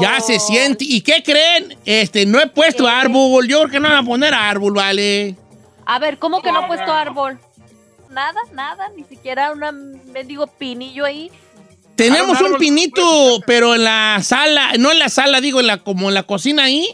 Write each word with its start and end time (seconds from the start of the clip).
Ya 0.00 0.20
se 0.20 0.38
siente. 0.40 0.84
¿Y 0.84 1.00
qué 1.00 1.22
creen? 1.22 1.76
Este, 1.84 2.26
no 2.26 2.40
he 2.40 2.46
puesto 2.46 2.84
¿Qué? 2.84 2.90
árbol. 2.90 3.46
Yo 3.48 3.58
creo 3.60 3.70
que 3.70 3.80
no 3.80 3.88
van 3.88 3.98
a 3.98 4.02
poner 4.02 4.34
árbol, 4.34 4.74
vale. 4.74 5.36
A 5.86 5.98
ver, 5.98 6.18
¿cómo 6.18 6.40
que 6.42 6.52
no 6.52 6.60
ha 6.60 6.66
puesto 6.66 6.92
árbol? 6.92 7.38
Nada, 8.10 8.40
nada, 8.52 8.88
ni 8.96 9.04
siquiera 9.04 9.52
una 9.52 9.72
mendigo 9.72 10.46
pinillo 10.46 11.04
ahí. 11.04 11.30
Tenemos 11.96 12.40
un 12.40 12.56
pinito, 12.56 13.40
pero 13.46 13.74
en 13.74 13.84
la 13.84 14.18
sala, 14.22 14.72
no 14.78 14.90
en 14.90 14.98
la 14.98 15.08
sala, 15.08 15.40
digo, 15.40 15.60
en 15.60 15.66
la, 15.66 15.78
como 15.78 16.08
en 16.08 16.14
la 16.14 16.22
cocina 16.22 16.64
ahí, 16.64 16.88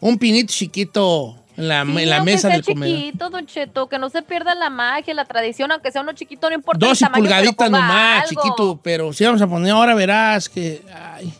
un 0.00 0.18
pinito 0.18 0.52
chiquito 0.52 1.36
en 1.56 1.68
la, 1.68 1.84
Sí, 1.84 1.98
en 1.98 2.10
la 2.10 2.22
mesa 2.22 2.48
del 2.48 2.64
comedor. 2.64 2.96
chiquito, 2.96 3.30
Don 3.30 3.46
Cheto, 3.46 3.88
que 3.88 3.98
no 3.98 4.08
se 4.08 4.22
pierda 4.22 4.54
la 4.54 4.70
magia, 4.70 5.12
la 5.14 5.24
tradición, 5.24 5.72
aunque 5.72 5.90
sea 5.92 6.00
uno 6.02 6.12
chiquito, 6.14 6.48
no 6.48 6.54
importa 6.54 6.84
el 6.86 6.90
12 6.90 7.04
tamaño, 7.04 7.22
pulgaditas 7.22 7.70
nomás, 7.70 8.22
algo. 8.30 8.42
chiquito, 8.42 8.80
pero 8.82 9.12
si 9.12 9.24
vamos 9.24 9.42
a 9.42 9.46
poner 9.46 9.72
ahora 9.72 9.94
verás 9.94 10.48
que, 10.48 10.82
ay, 10.94 11.32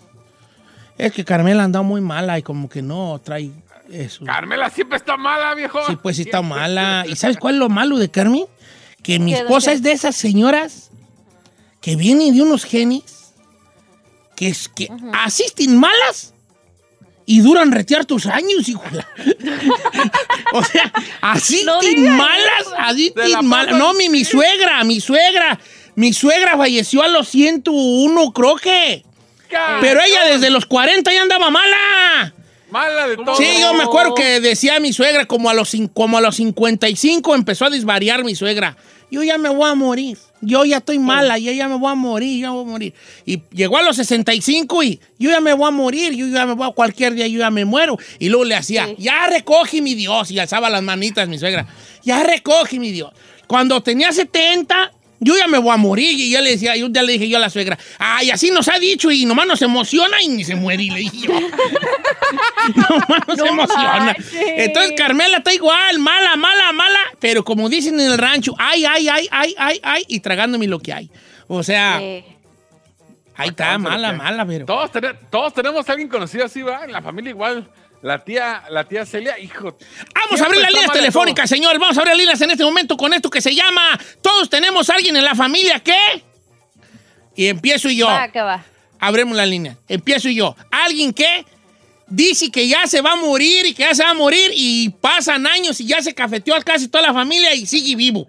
es 0.98 1.12
que 1.12 1.24
Carmela 1.24 1.64
anda 1.64 1.82
muy 1.82 2.00
mala 2.00 2.38
y 2.38 2.42
como 2.42 2.68
que 2.68 2.82
no 2.82 3.20
trae 3.22 3.50
eso. 3.90 4.24
Carmela 4.24 4.70
siempre 4.70 4.96
está 4.96 5.16
mala, 5.16 5.54
viejo. 5.54 5.80
Sí, 5.86 5.96
pues 5.96 6.16
sí 6.16 6.22
está 6.22 6.42
mala. 6.42 7.04
¿Y 7.08 7.16
sabes 7.16 7.36
cuál 7.36 7.54
es 7.54 7.60
lo 7.60 7.68
malo 7.68 7.98
de 7.98 8.10
Carmen? 8.10 8.44
Que 9.02 9.18
mi 9.18 9.32
¿Qué, 9.32 9.38
esposa 9.38 9.72
es 9.72 9.82
de 9.82 9.92
esas 9.92 10.16
señoras 10.16 10.90
que 11.80 11.96
vienen 11.96 12.34
de 12.34 12.42
unos 12.42 12.64
genes 12.64 13.32
que, 14.34 14.48
es, 14.48 14.68
que 14.68 14.88
asisten 15.12 15.78
malas 15.78 16.34
y 17.26 17.40
duran 17.40 17.72
retear 17.72 18.04
tus 18.04 18.26
años, 18.26 18.68
hijo. 18.68 18.82
o 20.52 20.64
sea, 20.64 20.92
asisten 21.20 22.04
No 22.04 22.16
malas, 22.16 22.66
asisten 22.78 23.44
malas. 23.44 23.76
No, 23.76 23.94
mi, 23.94 24.08
mi 24.08 24.24
suegra, 24.24 24.82
mi 24.84 25.00
suegra. 25.00 25.58
Mi 25.96 26.12
suegra 26.12 26.56
falleció 26.56 27.02
a 27.02 27.08
los 27.08 27.28
101, 27.28 28.32
creo 28.32 28.56
que. 28.56 29.04
Pero 29.80 30.00
ella 30.02 30.24
desde 30.32 30.50
los 30.50 30.66
40 30.66 31.12
ya 31.12 31.22
andaba 31.22 31.50
mala. 31.50 32.34
Mala 32.70 33.06
de 33.08 33.16
todo. 33.16 33.36
Sí, 33.36 33.46
yo 33.60 33.74
me 33.74 33.84
acuerdo 33.84 34.14
que 34.14 34.40
decía 34.40 34.80
mi 34.80 34.92
suegra, 34.92 35.26
como 35.26 35.48
a 35.50 35.54
los, 35.54 35.72
como 35.94 36.18
a 36.18 36.20
los 36.20 36.36
55 36.36 37.34
empezó 37.34 37.66
a 37.66 37.70
disvariar 37.70 38.24
mi 38.24 38.34
suegra. 38.34 38.76
Yo 39.10 39.22
ya 39.22 39.38
me 39.38 39.48
voy 39.48 39.70
a 39.70 39.74
morir. 39.74 40.18
Yo 40.40 40.64
ya 40.64 40.78
estoy 40.78 40.98
mala, 40.98 41.38
yo 41.38 41.50
ya 41.52 41.68
me 41.68 41.76
voy 41.76 41.90
a 41.90 41.94
morir, 41.94 42.42
yo 42.42 42.52
voy 42.52 42.64
a 42.64 42.68
morir. 42.68 42.94
Y 43.24 43.40
llegó 43.52 43.78
a 43.78 43.82
los 43.82 43.96
65 43.96 44.82
y 44.82 45.00
yo 45.18 45.30
ya 45.30 45.40
me 45.40 45.54
voy 45.54 45.68
a 45.68 45.70
morir, 45.70 46.12
yo 46.14 46.26
ya 46.26 46.44
me 46.44 46.54
voy 46.54 46.68
a 46.68 46.72
cualquier 46.72 47.14
día, 47.14 47.26
yo 47.26 47.38
ya 47.38 47.50
me 47.50 47.64
muero. 47.64 47.96
Y 48.18 48.28
luego 48.28 48.44
le 48.44 48.54
hacía, 48.56 48.86
Sí. 48.86 48.96
ya 48.98 49.26
recoge 49.28 49.80
mi 49.80 49.94
Dios. 49.94 50.30
Y 50.30 50.38
alzaba 50.38 50.68
las 50.68 50.82
manitas 50.82 51.28
mi 51.28 51.38
suegra. 51.38 51.66
Ya 52.02 52.22
recoge 52.24 52.78
mi 52.78 52.90
Dios. 52.92 53.12
Cuando 53.46 53.80
tenía 53.82 54.12
70, 54.12 54.92
yo 55.20 55.36
ya 55.36 55.46
me 55.46 55.58
voy 55.58 55.72
a 55.72 55.76
morir. 55.76 56.18
Y 56.18 56.30
yo 56.30 56.40
le 56.40 56.50
decía, 56.50 56.76
yo 56.76 56.88
ya 56.90 57.02
le 57.02 57.12
dije 57.14 57.28
yo 57.28 57.36
a 57.38 57.40
la 57.40 57.50
suegra, 57.50 57.78
ay, 57.98 58.30
así 58.30 58.50
nos 58.50 58.68
ha 58.68 58.78
dicho 58.78 59.10
y 59.10 59.24
nomás 59.24 59.46
nos 59.46 59.62
emociona 59.62 60.20
y 60.22 60.28
ni 60.28 60.44
se 60.44 60.54
muere. 60.54 60.82
Y 60.82 60.90
le 60.90 60.98
dije 61.00 61.26
yo. 61.28 61.32
nomás 62.74 63.26
nos 63.28 63.36
No 63.38 63.46
emociona. 63.46 63.98
manches. 64.00 64.32
Entonces 64.56 64.92
Carmela 64.96 65.38
está 65.38 65.52
igual, 65.54 65.98
mala, 65.98 66.36
mala, 66.36 66.72
mala, 66.72 66.98
pero 67.20 67.44
como 67.44 67.68
dicen 67.68 67.98
en 68.00 68.12
el 68.12 68.18
rancho, 68.18 68.54
ay, 68.58 68.84
ay, 68.84 69.08
ay, 69.08 69.28
ay, 69.30 69.54
ay, 69.58 69.80
ay, 69.82 70.04
y 70.08 70.20
tragándome 70.20 70.66
lo 70.66 70.78
que 70.78 70.92
hay. 70.92 71.10
O 71.48 71.62
sea, 71.62 71.98
Eh, 72.02 72.24
ahí 73.36 73.48
está, 73.50 73.64
Acabamos 73.74 73.92
de 73.92 73.98
mala, 73.98 74.12
mala, 74.12 74.46
pero. 74.46 74.66
Todos, 74.66 74.90
tene- 74.92 75.14
todos 75.30 75.54
tenemos 75.54 75.88
a 75.88 75.92
alguien 75.92 76.08
conocido 76.08 76.44
así, 76.44 76.62
¿va? 76.62 76.84
En 76.84 76.92
la 76.92 77.02
familia 77.02 77.30
igual. 77.30 77.68
La 78.06 78.22
tía, 78.22 78.62
la 78.70 78.84
tía 78.84 79.04
Celia, 79.04 79.36
hijo. 79.36 79.76
Vamos 80.14 80.40
a 80.40 80.44
abrir 80.44 80.60
las 80.60 80.70
líneas 80.70 80.92
telefónicas, 80.92 81.50
señor. 81.50 81.76
Vamos 81.76 81.98
a 81.98 82.02
abrir 82.02 82.12
las 82.12 82.18
líneas 82.18 82.40
en 82.40 82.52
este 82.52 82.62
momento 82.62 82.96
con 82.96 83.12
esto 83.12 83.28
que 83.28 83.40
se 83.40 83.52
llama 83.52 83.98
Todos 84.22 84.48
tenemos 84.48 84.88
a 84.88 84.94
alguien 84.94 85.16
en 85.16 85.24
la 85.24 85.34
familia 85.34 85.80
que. 85.80 86.22
Y 87.34 87.48
empiezo 87.48 87.90
yo. 87.90 88.06
va, 88.06 88.28
que 88.28 88.40
va. 88.40 88.64
Abremos 89.00 89.36
la 89.36 89.44
línea. 89.44 89.76
Empiezo 89.88 90.28
yo. 90.28 90.54
Alguien 90.70 91.12
que 91.12 91.44
dice 92.06 92.48
que 92.48 92.68
ya 92.68 92.86
se 92.86 93.00
va 93.00 93.14
a 93.14 93.16
morir 93.16 93.66
y 93.66 93.74
que 93.74 93.82
ya 93.82 93.92
se 93.92 94.04
va 94.04 94.10
a 94.10 94.14
morir 94.14 94.52
y 94.54 94.88
pasan 94.90 95.44
años 95.44 95.80
y 95.80 95.86
ya 95.88 96.00
se 96.00 96.14
cafeteó 96.14 96.54
a 96.54 96.62
casi 96.62 96.86
toda 96.86 97.08
la 97.08 97.12
familia 97.12 97.56
y 97.56 97.66
sigue 97.66 97.96
vivo. 97.96 98.24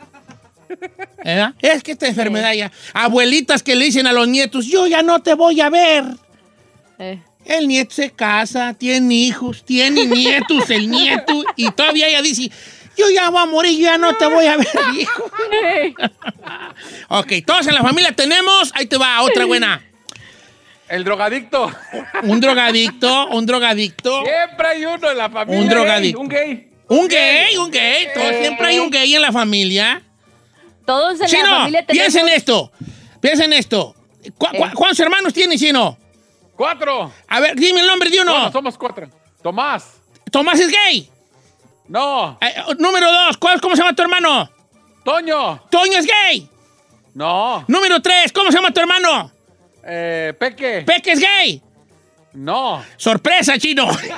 ¿Verdad? 1.23 1.53
Es 1.61 1.83
que 1.83 1.91
esta 1.91 2.07
enfermedad 2.07 2.51
ya. 2.53 2.71
Abuelitas 2.93 3.61
que 3.61 3.75
le 3.75 3.85
dicen 3.85 4.07
a 4.07 4.11
los 4.11 4.27
nietos, 4.27 4.65
yo 4.65 4.87
ya 4.87 5.03
no 5.03 5.21
te 5.21 5.35
voy 5.35 5.61
a 5.61 5.69
ver. 5.69 6.03
Eh. 6.97 7.21
El 7.47 7.67
nieto 7.67 7.95
se 7.95 8.11
casa, 8.11 8.73
tiene 8.73 9.13
hijos, 9.15 9.63
tiene 9.63 10.05
nietos, 10.05 10.69
el 10.69 10.89
nieto, 10.89 11.43
y 11.55 11.71
todavía 11.71 12.07
ella 12.07 12.21
dice, 12.21 12.51
yo 12.97 13.09
ya 13.09 13.29
voy 13.29 13.41
a 13.41 13.45
morir, 13.45 13.77
yo 13.79 13.85
ya 13.85 13.97
no 13.97 14.13
te 14.15 14.25
voy 14.27 14.45
a 14.47 14.57
ver, 14.57 14.67
hijo. 14.99 15.31
ok, 17.09 17.31
todos 17.45 17.67
en 17.67 17.75
la 17.75 17.81
familia 17.81 18.11
tenemos, 18.11 18.71
ahí 18.75 18.85
te 18.85 18.97
va, 18.97 19.21
otra 19.21 19.45
buena. 19.45 19.83
El 20.89 21.03
drogadicto. 21.03 21.69
Un 22.23 22.39
drogadicto, 22.39 23.27
un 23.27 23.45
drogadicto. 23.45 24.23
Siempre 24.23 24.67
hay 24.67 24.85
uno 24.85 25.11
en 25.11 25.17
la 25.17 25.29
familia. 25.29 25.61
Un 25.61 25.69
drogadicto. 25.69 26.19
Un 26.21 26.27
gay. 26.29 26.69
Un 26.89 27.07
gay, 27.09 27.57
un 27.57 27.71
gay. 27.71 28.07
Todo- 28.13 28.29
siempre 28.39 28.67
hay 28.67 28.79
un 28.79 28.89
gay 28.89 29.13
en 29.15 29.21
la 29.21 29.31
familia. 29.33 30.01
Todos 30.85 31.13
en 31.15 31.19
la 31.19 31.25
Chino, 31.27 31.45
familia 31.45 31.85
tenemos... 31.85 32.03
piensa 32.13 32.21
en 32.21 32.29
esto. 32.37 32.71
Piensa 33.19 33.43
en 33.45 33.53
esto. 33.53 33.95
¿Cu- 34.37 34.47
cu- 34.47 34.55
Eh. 34.55 34.71
¿Cuántos 34.73 34.99
hermanos 35.01 35.33
tiene, 35.33 35.57
Chino? 35.57 35.97
Cuatro. 36.57 37.13
A 37.27 37.39
ver, 37.39 37.55
dime 37.55 37.79
el 37.81 37.87
nombre 37.87 38.09
de 38.09 38.19
uno. 38.19 38.37
No, 38.45 38.51
somos 38.51 38.77
cuatro. 38.77 39.07
Tomás. 39.41 40.01
Tomás 40.31 40.59
es 40.59 40.69
gay. 40.71 41.09
No. 41.87 42.37
Eh, 42.41 42.55
número 42.79 43.09
dos, 43.11 43.37
¿cuál- 43.37 43.61
¿cómo 43.61 43.75
se 43.75 43.81
llama 43.81 43.95
tu 43.95 44.01
hermano? 44.01 44.49
Toño. 45.05 45.63
Toño 45.69 45.97
es 45.99 46.05
gay. 46.05 46.49
No. 47.13 47.63
Número 47.67 48.01
tres, 48.01 48.31
¿cómo 48.33 48.51
se 48.51 48.57
llama 48.57 48.73
tu 48.73 48.79
hermano? 48.81 49.31
Eh, 49.83 50.33
Peque. 50.37 50.83
Peque 50.85 51.11
es 51.13 51.19
gay. 51.19 51.61
no. 52.33 52.83
Sorpresa, 52.97 53.57
chino. 53.57 53.87
¿Qué 53.97 54.09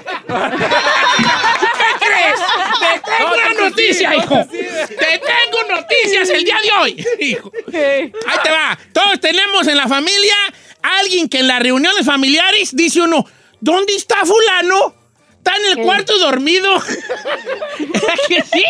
crees? 2.00 2.40
Te 2.80 3.00
tengo 3.12 3.30
No, 3.30 3.34
una 3.36 3.50
sí, 3.50 3.56
noticia, 3.62 4.10
no, 4.10 4.16
hijo. 4.18 4.36
sí. 4.52 4.58
Te 4.88 5.20
tengo 5.20 5.64
noticias 5.76 6.30
el 6.30 6.44
día 6.44 6.58
de 6.64 6.72
hoy, 6.82 7.06
hijo. 7.20 7.52
Ahí 7.68 8.12
te 8.44 8.52
va. 8.52 8.78
Todos 8.94 9.20
tenemos 9.20 9.68
en 9.68 9.78
la 9.78 9.88
familia 9.88 10.36
alguien 10.82 11.28
que 11.30 11.40
en 11.40 11.48
las 11.48 11.60
reuniones 11.62 12.06
familiares 12.06 12.76
dice 12.76 13.02
uno, 13.02 13.26
¿dónde 13.60 13.96
está 13.96 14.18
fulano? 14.26 14.96
Está 15.38 15.56
en 15.56 15.66
el 15.72 15.76
¿Qué? 15.78 15.82
cuarto 15.84 16.18
dormido. 16.20 16.76
¿Es 16.78 18.28
que 18.28 18.42
sí? 18.54 18.64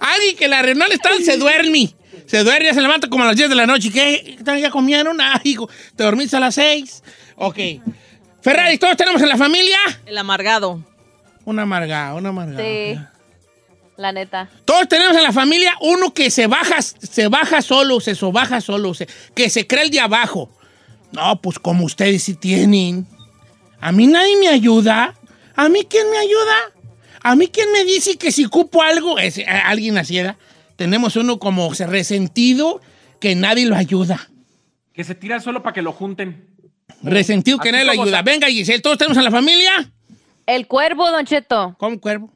Alguien 0.00 0.36
que 0.36 0.44
en 0.44 0.50
la 0.50 0.62
reunión 0.62 0.90
está, 0.92 1.10
se 1.24 1.36
duerme. 1.36 1.94
Se 2.26 2.44
duerme, 2.44 2.66
ya 2.66 2.74
se 2.74 2.80
levanta 2.80 3.08
como 3.08 3.24
a 3.24 3.26
las 3.26 3.36
10 3.36 3.48
de 3.50 3.54
la 3.56 3.66
noche. 3.66 3.90
¿Qué? 3.90 4.38
¿Ya 4.44 4.70
comieron? 4.70 5.18
Ah, 5.20 5.40
hijo, 5.44 5.68
¿te 5.96 6.04
dormiste 6.04 6.36
a 6.36 6.40
las 6.40 6.54
6? 6.54 7.02
Ok. 7.36 7.58
Ferrari, 8.40 8.78
¿todos 8.78 8.96
tenemos 8.96 9.20
en 9.22 9.28
la 9.28 9.36
familia? 9.36 9.78
El 10.06 10.16
amargado. 10.18 10.82
Una 11.44 11.62
amargada, 11.62 12.14
una 12.14 12.28
amargada. 12.30 12.62
Sí. 12.62 12.98
La 13.96 14.10
neta. 14.12 14.48
Todos 14.64 14.88
tenemos 14.88 15.16
en 15.16 15.22
la 15.22 15.32
familia 15.32 15.72
uno 15.80 16.14
que 16.14 16.30
se 16.30 16.46
baja, 16.46 16.80
se 16.82 17.28
baja 17.28 17.60
solo, 17.62 18.00
se 18.00 18.14
sobaja 18.14 18.60
solo, 18.60 18.94
se- 18.94 19.06
que 19.34 19.50
se 19.50 19.66
cree 19.66 19.84
el 19.84 19.90
de 19.90 20.00
abajo. 20.00 20.50
No, 21.12 21.40
pues 21.40 21.58
como 21.58 21.84
ustedes 21.84 22.22
sí 22.22 22.34
tienen. 22.34 23.06
A 23.80 23.92
mí 23.92 24.06
nadie 24.06 24.36
me 24.36 24.48
ayuda. 24.48 25.14
¿A 25.54 25.68
mí 25.68 25.80
quién 25.88 26.10
me 26.10 26.18
ayuda? 26.18 26.54
¿A 27.22 27.36
mí 27.36 27.48
quién 27.48 27.70
me 27.72 27.84
dice 27.84 28.16
que 28.16 28.32
si 28.32 28.46
cupo 28.46 28.82
algo? 28.82 29.18
Es, 29.18 29.38
eh, 29.38 29.46
alguien 29.46 29.98
así 29.98 30.18
era. 30.18 30.36
Tenemos 30.76 31.14
uno 31.16 31.38
como 31.38 31.74
se- 31.74 31.86
resentido 31.86 32.80
que 33.20 33.34
nadie 33.34 33.66
lo 33.66 33.76
ayuda. 33.76 34.28
Que 34.94 35.04
se 35.04 35.14
tira 35.14 35.40
solo 35.40 35.62
para 35.62 35.74
que 35.74 35.82
lo 35.82 35.92
junten. 35.92 36.48
Resentido 37.02 37.58
que 37.58 37.68
Así 37.68 37.72
nadie 37.72 37.84
lo 37.96 38.02
ayuda. 38.02 38.22
Venga, 38.22 38.48
Giselle, 38.48 38.80
¿todos 38.80 38.98
tenemos 38.98 39.18
en 39.18 39.24
la 39.24 39.30
familia? 39.30 39.92
El 40.46 40.66
cuervo, 40.66 41.10
Don 41.10 41.24
Cheto. 41.24 41.76
¿Cómo 41.78 42.00
cuervo? 42.00 42.32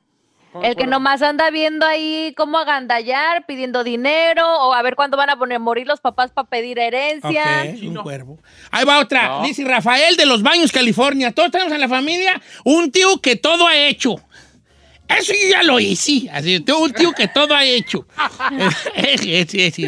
El 0.63 0.77
que 0.77 0.87
nomás 0.87 1.23
anda 1.23 1.51
viendo 1.51 1.87
ahí 1.87 2.35
cómo 2.37 2.59
agandallar, 2.59 3.47
pidiendo 3.47 3.85
dinero, 3.85 4.47
o 4.61 4.73
a 4.73 4.83
ver 4.83 4.97
cuándo 4.97 5.17
van 5.17 5.31
a 5.31 5.37
poner 5.37 5.61
morir 5.61 5.87
los 5.87 6.01
papás 6.01 6.31
para 6.31 6.49
pedir 6.49 6.79
herencia. 6.79 7.75
Un 7.83 7.97
cuervo. 7.97 8.39
Ahí 8.71 8.85
va 8.85 8.99
otra. 8.99 9.29
No. 9.29 9.43
Dice 9.43 9.65
Rafael 9.65 10.17
de 10.17 10.27
Los 10.27 10.43
Baños, 10.43 10.73
California. 10.73 11.33
Todos 11.33 11.51
tenemos 11.51 11.73
en 11.73 11.81
la 11.81 11.89
familia 11.89 12.41
un 12.65 12.91
tío 12.91 13.21
que 13.21 13.37
todo 13.37 13.67
ha 13.67 13.77
hecho. 13.77 14.17
Eso 15.09 15.33
yo 15.33 15.49
ya 15.51 15.63
lo 15.63 15.79
hice. 15.79 16.29
Así, 16.33 16.61
tengo 16.61 16.81
un 16.81 16.93
tío 16.93 17.13
que 17.13 17.29
todo 17.29 17.55
ha 17.55 17.65
hecho. 17.65 18.07
sí, 19.21 19.47
sí, 19.47 19.71
sí. 19.71 19.87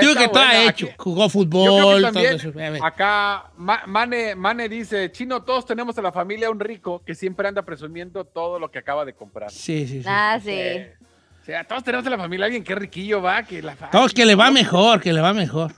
Tío 0.00 0.10
Está 0.10 0.20
que 0.22 0.28
todo 0.28 0.42
ha 0.42 0.64
hecho. 0.64 0.86
Aquí- 0.86 0.94
Jugó 0.98 1.22
Yo 1.22 1.28
creo 1.28 1.30
fútbol, 1.30 2.02
todo 2.12 2.84
acá 2.84 3.50
Ma- 3.56 3.82
Mane, 3.86 4.34
Mane 4.34 4.68
dice, 4.68 5.10
Chino, 5.12 5.42
todos 5.42 5.66
tenemos 5.66 5.96
en 5.98 6.04
la 6.04 6.12
familia 6.12 6.50
un 6.50 6.60
rico 6.60 7.02
que 7.04 7.14
siempre 7.14 7.48
anda 7.48 7.62
presumiendo 7.62 8.24
todo 8.24 8.58
lo 8.58 8.70
que 8.70 8.78
acaba 8.78 9.04
de 9.04 9.14
comprar. 9.14 9.50
Sí, 9.50 9.86
sí, 9.86 10.02
sí. 10.02 10.08
Ah, 10.08 10.38
sí. 10.42 10.50
Eh, 10.50 10.94
o 11.42 11.44
sea, 11.44 11.64
todos 11.64 11.84
tenemos 11.84 12.04
en 12.06 12.12
la 12.12 12.18
familia 12.18 12.46
alguien 12.46 12.64
que 12.64 12.74
riquillo 12.74 13.22
va, 13.22 13.42
que 13.44 13.62
la 13.62 13.74
Todos 13.76 14.12
que 14.12 14.26
le 14.26 14.34
va 14.34 14.50
mejor, 14.50 15.00
que 15.00 15.12
le 15.12 15.20
va 15.20 15.32
mejor. 15.32 15.72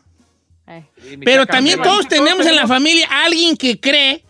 Eh. 0.66 0.84
Pero 1.24 1.46
también 1.46 1.80
todos 1.82 2.06
tenemos 2.08 2.46
en 2.46 2.56
la 2.56 2.66
familia 2.66 3.06
alguien 3.24 3.56
que 3.56 3.80
cree 3.80 4.24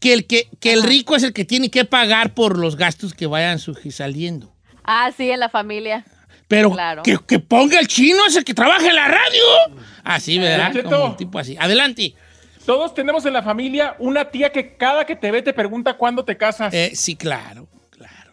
que 0.00 0.12
el, 0.14 0.26
que, 0.26 0.48
que 0.60 0.72
el 0.72 0.82
rico 0.82 1.14
es 1.14 1.22
el 1.22 1.32
que 1.32 1.44
tiene 1.44 1.70
que 1.70 1.84
pagar 1.84 2.32
por 2.34 2.58
los 2.58 2.76
gastos 2.76 3.12
que 3.12 3.26
vayan 3.26 3.58
saliendo. 3.58 4.52
Ah, 4.84 5.10
sí, 5.16 5.30
en 5.30 5.40
la 5.40 5.48
familia. 5.48 6.04
Pero 6.50 6.72
Claro. 6.72 7.04
que, 7.04 7.16
que 7.28 7.38
ponga 7.38 7.78
el 7.78 7.86
chino 7.86 8.26
es 8.26 8.34
el 8.34 8.42
que 8.44 8.52
trabaja 8.54 8.84
en 8.88 8.96
la 8.96 9.06
radio. 9.06 9.78
Así, 10.02 10.36
¿verdad? 10.36 10.64
Don 10.72 10.82
Cheto. 10.82 10.88
Como 10.90 11.04
un 11.04 11.16
tipo 11.16 11.38
así. 11.38 11.56
Adelante. 11.56 12.12
Todos 12.66 12.92
tenemos 12.92 13.24
en 13.24 13.34
la 13.34 13.42
familia 13.44 13.94
una 14.00 14.24
tía 14.32 14.50
que 14.50 14.76
cada 14.76 15.06
que 15.06 15.14
te 15.14 15.30
ve 15.30 15.42
te 15.42 15.52
pregunta 15.52 15.94
cuándo 15.96 16.24
te 16.24 16.36
casas. 16.36 16.74
Eh, 16.74 16.90
sí, 16.96 17.14
claro, 17.14 17.68
claro. 17.90 18.32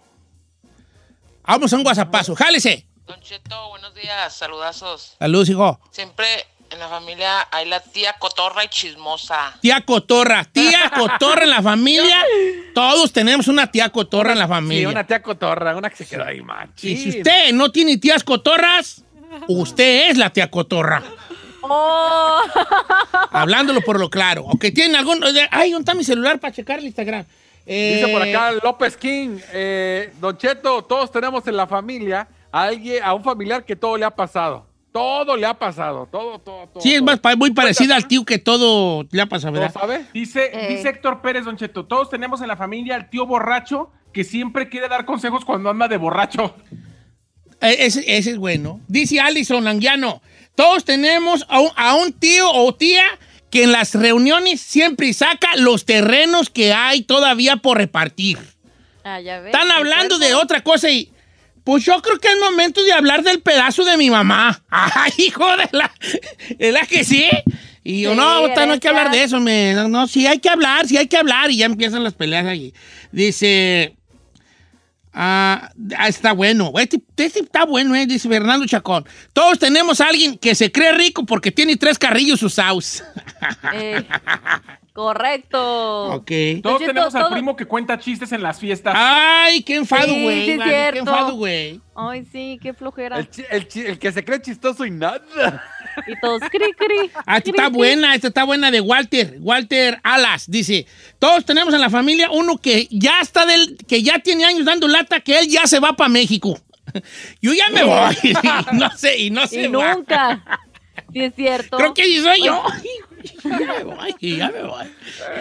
Vamos 1.44 1.72
a 1.72 1.76
un 1.76 1.84
guasapazo. 1.84 2.36
¡Jálese! 2.36 2.88
Don 3.06 3.22
Cheto, 3.22 3.70
buenos 3.70 3.94
días, 3.94 4.36
saludazos. 4.36 5.16
Saludos, 5.20 5.50
hijo. 5.50 5.80
Siempre 5.92 6.26
en 6.70 6.80
la 6.80 6.88
familia 6.88 7.48
hay 7.52 7.66
la 7.68 7.80
tía 7.80 8.14
cotorra 8.20 8.64
y 8.64 8.68
chismosa. 8.68 9.54
Tía 9.62 9.82
Cotorra. 9.82 10.44
Tía 10.46 10.92
Cotorra 10.96 11.44
en 11.44 11.50
la 11.50 11.62
familia. 11.62 12.24
Todos 12.74 13.12
tenemos 13.14 13.48
una 13.48 13.72
tía 13.72 13.90
Cotorra 13.90 14.34
en 14.34 14.40
la 14.40 14.46
Sí, 14.46 14.50
familia. 14.52 14.90
una 14.90 15.06
tía 15.06 15.22
cotorra, 15.22 15.76
una 15.76 15.90
que 15.90 15.96
se 15.98 16.08
quedó 16.08 16.26
ahí, 16.26 16.42
machín. 16.42 16.92
Y 16.92 16.98
si 16.98 17.10
usted 17.20 17.54
no 17.54 17.72
tiene 17.72 17.98
tías 17.98 18.24
cotorras, 18.24 19.04
usted 19.48 20.10
es 20.12 20.18
la 20.18 20.30
tía 20.32 20.50
Cotorra. 20.52 21.02
Oh, 21.62 22.42
Hablándolo 23.32 23.82
por 23.82 24.00
lo 24.00 24.10
claro. 24.10 24.44
O 24.46 24.58
que 24.58 24.72
tienen 24.72 24.96
algún... 24.96 25.24
Ay, 25.52 25.72
¿dónde 25.72 25.84
está 25.84 25.94
mi 25.94 26.04
celular 26.04 26.40
para 26.40 26.54
checar 26.54 26.80
el 26.80 26.86
Instagram? 26.86 27.26
Dice 27.66 28.08
por 28.12 28.26
Eh, 28.26 28.34
acá 28.36 28.52
López 28.64 28.96
King, 28.96 29.40
eh, 29.52 30.14
Don 30.22 30.38
Cheto, 30.38 30.84
todos 30.86 31.12
tenemos 31.12 31.46
en 31.48 31.58
la 31.58 31.68
familia 31.68 32.28
a 32.52 32.64
alguien, 32.64 33.04
a 33.04 33.14
un 33.14 33.24
familiar 33.24 33.66
que 33.66 33.76
todo 33.76 33.98
le 33.98 34.06
ha 34.06 34.12
pasado. 34.12 34.66
Todo 34.98 35.38
le 35.38 35.46
ha 35.46 35.54
pasado, 35.54 36.08
todo, 36.12 36.40
todo, 36.40 36.68
todo. 36.68 36.82
Sí, 36.82 36.96
es 36.96 37.02
más, 37.04 37.20
muy 37.38 37.52
parecida 37.52 37.96
al 37.96 38.08
tío 38.08 38.26
que 38.26 38.40
todo 38.40 39.06
le 39.12 39.22
ha 39.22 39.28
pasado, 39.28 39.54
¿Todo 39.54 39.62
¿verdad? 39.62 39.80
sabe? 39.80 40.06
Dice, 40.14 40.50
Eh. 40.52 40.76
dice 40.76 40.90
Héctor 40.90 41.22
Pérez, 41.22 41.46
Don 41.46 41.56
Cheto, 41.56 41.86
todos 41.86 42.10
tenemos 42.10 42.42
en 42.42 42.48
la 42.48 42.58
familia 42.58 42.96
al 42.96 43.10
tío 43.10 43.26
borracho 43.28 43.92
que 44.12 44.24
siempre 44.24 44.70
quiere 44.70 44.88
dar 44.88 45.06
consejos 45.06 45.46
cuando 45.46 45.70
anda 45.70 45.88
de 45.88 45.98
borracho. 45.98 46.56
Eh, 47.62 47.76
Ese, 47.86 48.04
ese 48.18 48.32
es 48.32 48.38
bueno. 48.38 48.80
Dice 48.88 49.20
Alison 49.20 49.68
Anguiano, 49.68 50.22
todos 50.56 50.84
tenemos 50.84 51.46
a 51.50 51.60
un, 51.60 51.70
a 51.76 51.96
un 51.96 52.14
tío 52.14 52.50
o 52.52 52.74
tía 52.74 53.04
que 53.52 53.64
en 53.64 53.72
las 53.72 53.94
reuniones 53.94 54.62
siempre 54.62 55.14
saca 55.14 55.56
los 55.58 55.86
terrenos 55.86 56.50
que 56.50 56.74
hay 56.74 57.04
todavía 57.04 57.58
por 57.58 57.78
repartir. 57.78 58.40
ah, 59.04 59.20
ya 59.22 59.40
ves, 59.42 59.54
Están 59.54 59.72
hablando 59.72 60.18
de 60.18 60.34
otra 60.34 60.62
cosa 60.64 60.90
y... 60.90 61.12
Pues 61.68 61.84
yo 61.84 62.02
creo 62.02 62.18
que 62.18 62.30
es 62.30 62.40
momento 62.40 62.82
de 62.82 62.94
hablar 62.94 63.24
del 63.24 63.42
pedazo 63.42 63.84
de 63.84 63.98
mi 63.98 64.10
mamá. 64.10 64.64
¡Ay, 64.70 65.12
hijo 65.18 65.46
de 65.58 65.68
la... 65.74 65.92
¿Es 66.58 66.72
la 66.74 66.86
que 66.86 67.04
sí? 67.04 67.28
Y 67.84 68.04
yo, 68.04 68.12
Sí, 68.12 68.16
no, 68.16 68.24
ahorita 68.24 68.66
no 68.66 68.72
hay 68.72 68.80
que 68.80 68.88
hablar 68.88 69.12
de 69.12 69.22
eso, 69.22 69.42
me, 69.42 69.74
no, 69.74 69.90
no, 69.90 70.08
sí 70.08 70.26
hay 70.28 70.40
que 70.40 70.48
hablar, 70.48 70.88
sí 70.88 70.96
hay 70.96 71.08
que 71.08 71.18
hablar. 71.18 71.52
Y 71.52 71.58
ya 71.58 71.66
empiezan 71.66 72.06
las 72.06 72.14
peleas 72.14 72.46
ahí. 72.46 72.74
Dice... 73.12 73.98
Ah, 75.12 75.70
ah, 75.98 76.08
está 76.08 76.32
bueno. 76.32 76.72
Este, 76.78 77.02
este 77.18 77.42
está 77.42 77.66
bueno, 77.66 77.96
eh, 77.96 78.06
dice 78.06 78.30
Fernando 78.30 78.66
Chacón. 78.66 79.06
Todos 79.34 79.60
tenemos 79.60 80.00
a 80.00 80.08
alguien 80.08 80.38
que 80.38 80.56
se 80.56 80.72
cree 80.72 80.94
rico 80.94 81.26
porque 81.26 81.52
tiene 81.52 81.76
tres 81.76 82.00
carrillos 82.00 82.42
usados. 82.44 83.04
Eh, 83.74 84.06
correcto. 84.98 86.06
ok. 86.16 86.32
Todos 86.64 86.80
tenemos 86.80 87.14
al 87.14 87.22
todo- 87.22 87.32
primo 87.34 87.56
que 87.56 87.66
cuenta 87.66 88.00
chistes 88.00 88.32
en 88.32 88.42
las 88.42 88.60
fiestas. 88.60 88.96
Ay, 88.98 89.62
qué 89.62 89.76
enfado, 89.76 90.08
Sí, 90.08 90.24
güey. 90.24 90.46
sí 90.46 90.52
es 90.54 90.58
vale, 90.58 90.72
qué 90.72 91.00
enfado, 91.00 91.36
güey. 91.36 91.82
Ay, 91.96 92.26
sí, 92.32 92.60
qué 92.62 92.74
flojera. 92.74 93.20
El, 93.52 93.68
que 94.00 94.12
se 94.12 94.26
cree 94.26 94.42
chistoso 94.42 94.86
y 94.86 94.92
nada. 94.92 95.22
Y 96.08 96.20
todos 96.20 96.42
cri, 96.50 96.74
cri. 96.74 97.12
Ah, 97.28 97.38
esta 97.38 97.50
está 97.52 97.66
cri. 97.68 97.74
buena, 97.78 98.16
esta 98.16 98.28
está 98.30 98.44
buena 98.44 98.72
de 98.72 98.82
Walter. 98.82 99.38
Walter 99.40 100.00
Alas 100.04 100.50
dice: 100.50 100.88
Todos 101.20 101.46
tenemos 101.46 101.74
en 101.76 101.82
la 101.82 101.92
familia 101.92 102.32
uno 102.32 102.58
que 102.58 102.88
ya 102.90 103.22
está 103.22 103.46
del, 103.46 103.78
que 103.88 104.02
ya 104.02 104.18
tiene 104.18 104.46
años 104.46 104.66
dando 104.66 104.88
lata, 104.88 105.20
que 105.20 105.38
él 105.38 105.48
ya 105.48 105.68
se 105.68 105.80
va 105.80 105.94
para 105.94 106.10
México. 106.10 106.60
Yo 107.42 107.54
ya 107.54 107.70
me 107.70 107.84
voy. 107.84 108.16
y 108.24 108.34
no 108.76 108.90
sé, 108.98 109.18
y 109.18 109.30
no 109.30 109.46
sé. 109.46 109.64
Y 109.64 109.68
nunca. 109.70 110.44
Sí, 111.14 111.22
es 111.22 111.36
cierto. 111.36 111.78
Creo 111.78 111.94
que 111.94 112.04
sí 112.04 112.20
soy 112.20 112.44
yo. 112.44 112.62
Ya 113.44 113.58
me 113.58 113.84
voy, 113.84 114.16
ya 114.20 114.52
me 114.52 114.64
voy. 114.64 114.86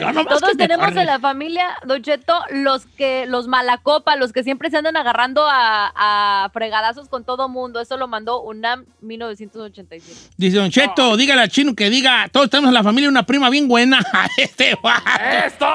Yo 0.00 0.24
Todos 0.26 0.56
tenemos 0.56 0.88
en 0.88 1.06
la 1.06 1.18
familia, 1.18 1.68
Don 1.84 2.02
Cheto, 2.02 2.34
los 2.50 2.86
que, 2.86 3.26
los 3.26 3.48
malacopa, 3.48 4.16
los 4.16 4.32
que 4.32 4.42
siempre 4.42 4.70
se 4.70 4.78
andan 4.78 4.96
agarrando 4.96 5.46
a, 5.48 5.92
a 5.94 6.50
fregadazos 6.50 7.08
con 7.08 7.24
todo 7.24 7.48
mundo. 7.48 7.80
Eso 7.80 7.96
lo 7.96 8.08
mandó 8.08 8.42
UNAM 8.42 8.86
1987. 9.00 10.34
Dice 10.36 10.56
Don 10.56 10.70
Cheto, 10.70 11.16
dígale 11.16 11.42
al 11.42 11.48
chino 11.50 11.74
que 11.74 11.90
diga: 11.90 12.28
Todos 12.32 12.50
tenemos 12.50 12.68
en 12.68 12.74
la 12.74 12.82
familia 12.82 13.08
una 13.08 13.24
prima 13.24 13.50
bien 13.50 13.68
buena. 13.68 14.00
este. 14.36 14.76
¡Esto! 15.46 15.66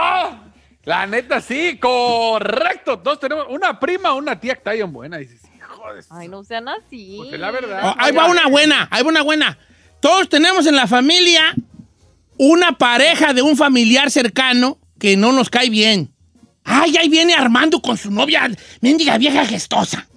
La 0.84 1.06
neta, 1.06 1.42
sí, 1.42 1.78
correcto. 1.80 3.00
Todos 3.00 3.20
tenemos 3.20 3.46
una 3.50 3.80
prima, 3.80 4.14
una 4.14 4.40
tía 4.40 4.54
que 4.54 4.60
está 4.60 4.72
bien 4.72 4.92
buena. 4.92 5.18
Dices, 5.18 5.42
hijo 5.56 5.94
de... 5.94 6.04
Ay, 6.10 6.28
no 6.28 6.44
sean 6.44 6.68
así. 6.68 7.22
Es 7.32 7.40
la 7.40 7.52
verdad. 7.52 7.82
Oh, 7.84 7.96
ahí 8.00 8.12
va 8.16 8.26
una 8.26 8.48
buena, 8.48 8.88
ahí 8.90 9.04
va 9.04 9.10
una 9.10 9.22
buena. 9.22 9.58
Todos 10.00 10.28
tenemos 10.30 10.66
en 10.66 10.76
la 10.76 10.88
familia 10.88 11.54
una 12.38 12.78
pareja 12.78 13.34
de 13.34 13.42
un 13.42 13.58
familiar 13.58 14.12
cercano 14.12 14.80
que 15.00 15.18
no 15.18 15.32
nos 15.32 15.50
cae 15.50 15.70
bien. 15.70 16.14
Ay, 16.64 16.96
ahí 16.98 17.10
viene 17.10 17.34
Armando 17.34 17.82
con 17.82 17.98
su 17.98 18.12
novia, 18.12 18.50
mendiga 18.82 19.18
vieja 19.18 19.46
gestosa. 19.46 20.08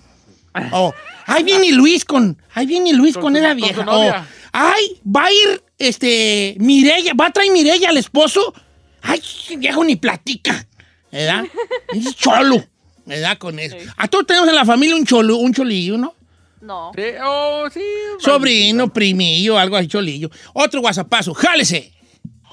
Oh, 0.72 0.94
ahí 1.26 1.43
viene 1.43 1.72
Luis 1.72 2.05
con, 2.05 2.40
ahí 2.52 2.66
viene 2.66 2.93
Luis 2.93 3.14
con, 3.14 3.22
Con 3.22 3.37
esa 3.37 3.55
vieja. 3.55 3.84
Oh, 3.88 4.12
ay, 4.52 5.00
va 5.05 5.25
a 5.25 5.32
ir, 5.32 5.62
este, 5.78 6.55
Mirella, 6.61 7.12
va 7.14 7.26
a 7.26 7.31
traer 7.32 7.50
Mirella 7.50 7.88
al 7.88 7.96
esposo. 7.96 8.55
Ay, 9.02 9.20
viejo 9.58 9.84
ni 9.84 9.96
platica, 9.96 10.66
¿verdad? 11.11 11.44
Es 11.93 12.14
cholo, 12.14 12.64
¿verdad? 13.05 13.38
Con 13.38 13.58
eso. 13.58 13.76
A 13.96 14.06
todos 14.06 14.26
tenemos 14.26 14.49
en 14.49 14.55
la 14.55 14.64
familia 14.64 14.96
un 14.96 15.05
cholo, 15.05 15.37
un 15.37 15.52
cholillo, 15.52 15.99
¿no? 15.99 16.14
No. 16.61 16.93
Sí, 16.94 17.02
oh, 17.22 17.69
sí. 17.70 17.82
Sobrino, 18.19 18.90
primillo, 18.93 19.58
algo 19.58 19.76
así, 19.76 19.88
cholillo. 19.88 20.31
Otro 20.55 20.81
guasapazo, 20.81 21.34
jálese. 21.34 21.93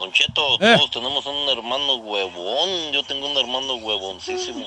Don 0.01 0.11
Cheto, 0.11 0.55
Eh. 0.59 0.75
todos 0.77 0.89
tenemos 0.91 1.25
un 1.27 1.47
hermano 1.49 1.95
huevón. 1.97 2.91
Yo 2.91 3.03
tengo 3.03 3.29
un 3.29 3.37
hermano 3.37 3.75
huevoncísimo. 3.75 4.65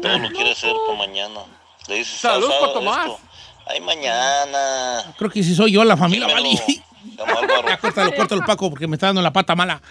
Todo 0.00 0.18
lo 0.18 0.30
quiere 0.30 0.52
hacer 0.52 0.72
para 0.86 0.98
mañana. 0.98 1.40
Le 1.88 1.96
dices, 1.96 2.20
Salud, 2.20 2.46
"Sal, 2.48 2.58
sal, 2.60 2.68
pa' 2.68 2.72
Tomás". 2.72 3.06
esto. 3.08 3.18
Ay, 3.66 3.80
mañana. 3.80 5.14
Creo 5.18 5.30
que 5.30 5.42
si 5.42 5.54
soy 5.54 5.72
yo 5.72 5.82
la 5.84 5.96
familia, 5.96 6.28
vale. 6.28 6.50
Ya, 7.18 7.76
córtalo, 7.78 8.14
córtalo, 8.14 8.42
Paco, 8.46 8.70
porque 8.70 8.86
me 8.86 8.94
está 8.94 9.06
dando 9.06 9.20
la 9.22 9.32
pata 9.32 9.56
mala. 9.56 9.82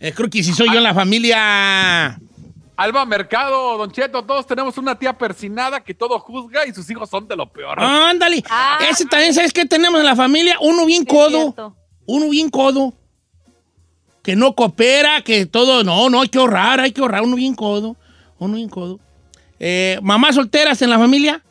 Eh, 0.00 0.12
creo 0.12 0.28
que 0.28 0.42
si 0.42 0.52
soy 0.52 0.68
yo 0.72 0.80
la 0.80 0.92
familia. 0.92 2.18
Alba 2.76 3.06
Mercado, 3.06 3.78
Don 3.78 3.90
Cheto, 3.92 4.22
todos 4.24 4.46
tenemos 4.46 4.76
una 4.76 4.98
tía 4.98 5.16
persinada 5.16 5.82
que 5.82 5.94
todo 5.94 6.18
juzga 6.18 6.66
y 6.66 6.74
sus 6.74 6.90
hijos 6.90 7.08
son 7.08 7.26
de 7.28 7.36
lo 7.36 7.46
peor. 7.48 7.80
Ándale. 7.80 8.42
Ah. 8.50 8.78
Ese 8.90 9.06
también, 9.06 9.32
¿sabes 9.32 9.52
qué 9.52 9.64
tenemos 9.64 10.00
en 10.00 10.06
la 10.06 10.16
familia? 10.16 10.56
Uno 10.60 10.84
bien 10.84 11.04
codo. 11.04 11.54
Uno 12.04 12.28
bien 12.28 12.50
codo. 12.50 12.92
Que 14.26 14.34
no 14.34 14.56
coopera, 14.56 15.22
que 15.22 15.46
todo. 15.46 15.84
No, 15.84 16.10
no, 16.10 16.20
hay 16.20 16.28
que 16.28 16.38
ahorrar, 16.38 16.80
hay 16.80 16.90
que 16.90 17.00
ahorrar. 17.00 17.22
Uno 17.22 17.36
bien 17.36 17.54
codo. 17.54 17.94
Uno 18.40 18.56
bien 18.56 18.68
codo. 18.68 18.98
Eh, 19.60 20.00
¿Mamás 20.02 20.34
solteras 20.34 20.82
en 20.82 20.90
la 20.90 20.98
familia? 20.98 21.44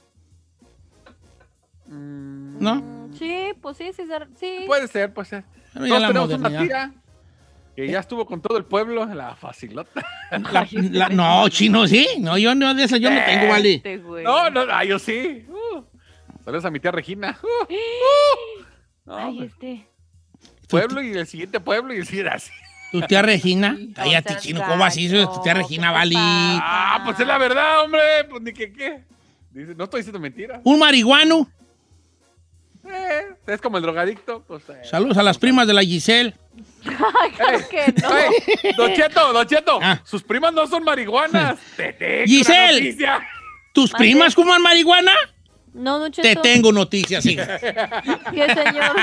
¿No? 1.88 2.76
Mm, 2.76 3.14
Sí, 3.18 3.54
pues 3.62 3.78
sí, 3.78 3.92
sí. 3.96 4.04
sí. 4.38 4.58
Puede 4.68 4.90
ser, 4.90 5.14
puede 5.14 5.30
ser. 5.30 5.44
Bueno, 5.74 5.88
ya 5.88 5.90
Todos 5.90 6.02
la 6.02 6.08
tenemos 6.10 6.34
una 6.34 6.50
tía 6.68 6.94
que 7.78 7.88
ya 7.88 8.00
estuvo 8.00 8.26
con 8.26 8.42
todo 8.42 8.58
el 8.58 8.66
pueblo, 8.66 9.06
la 9.06 9.36
facilota. 9.36 10.06
La- 10.52 10.68
la- 10.92 11.10
no, 11.10 11.48
chino, 11.48 11.88
sí. 11.88 12.06
No, 12.20 12.38
yo 12.38 12.56
no 12.56 12.74
de 12.74 12.84
esa 12.84 12.98
yo 12.98 13.10
no 13.10 13.24
tengo, 13.26 13.48
vale. 13.48 13.76
Este. 13.76 13.98
No, 14.00 14.50
no, 14.50 14.66
ah, 14.70 14.84
yo 14.84 15.00
sí. 15.00 15.46
Uh, 15.48 15.82
saludos 16.44 16.66
a 16.66 16.72
mi 16.72 16.82
tía 16.82 16.92
Regina. 16.92 17.40
Uh, 17.42 17.48
uh. 17.74 18.64
No, 19.06 19.18
Ay, 19.18 19.44
este. 19.44 19.88
pueblo 20.68 21.02
y 21.02 21.12
el 21.14 21.26
siguiente 21.28 21.62
pueblo 21.62 21.94
y 21.94 22.00
el 22.00 22.06
siguiente 22.06 22.34
así. 22.34 22.52
Tu 22.92 23.02
tía 23.02 23.22
Regina. 23.24 23.78
Cállate, 23.94 24.34
no 24.34 24.40
chino. 24.40 24.62
¿Cómo 24.68 24.84
así? 24.86 25.06
Eso 25.08 25.16
de 25.18 25.26
tu 25.28 25.42
tía 25.42 25.54
Regina, 25.54 25.94
¿qué 25.94 26.10
te 26.10 26.16
pasa? 26.16 26.60
Ah, 26.64 27.02
pues 27.06 27.20
es 27.20 27.28
la 27.28 27.38
verdad, 27.38 27.84
hombre. 27.84 28.02
Pues 28.30 28.42
ni 28.42 28.54
que 28.54 28.72
qué. 28.72 29.04
Dice, 29.52 29.74
no 29.76 29.86
estoy 29.86 30.02
diciendo 30.02 30.20
mentiras. 30.20 30.60
Un 30.64 30.80
marihuano. 30.80 31.50
Eh, 32.88 33.22
es 33.48 33.62
como 33.62 33.78
el 33.78 33.84
drogadicto. 33.84 34.44
Pues, 34.48 34.64
eh. 34.70 34.82
Saludos 34.84 35.18
a 35.18 35.24
las 35.24 35.38
primas 35.38 35.66
de 35.66 35.74
la 35.74 35.82
Giselle. 35.82 36.36
Ay, 36.86 37.32
claro 37.32 37.60
que 37.70 37.94
no. 38.02 38.18
Ey, 38.18 38.74
Don 38.78 38.94
Cheto, 38.94 39.34
Don 39.34 39.48
Cheto, 39.48 39.80
Ah. 39.82 40.00
sus 40.04 40.22
primas 40.24 40.54
no 40.54 40.68
son 40.68 40.84
marihuanas. 40.84 41.58
Te 41.78 41.94
tengo 41.94 42.26
Giselle. 42.28 42.96
¿Tus 43.74 43.92
primas 43.92 44.36
fuman 44.36 44.62
marihuana? 44.62 45.14
No, 45.74 46.00
Don 46.00 46.12
Te 46.12 46.22
Cheto. 46.22 46.42
tengo 46.42 46.72
noticias, 46.72 47.24
sí. 47.24 47.36
¿Qué, 47.36 48.54
señor? 48.54 48.96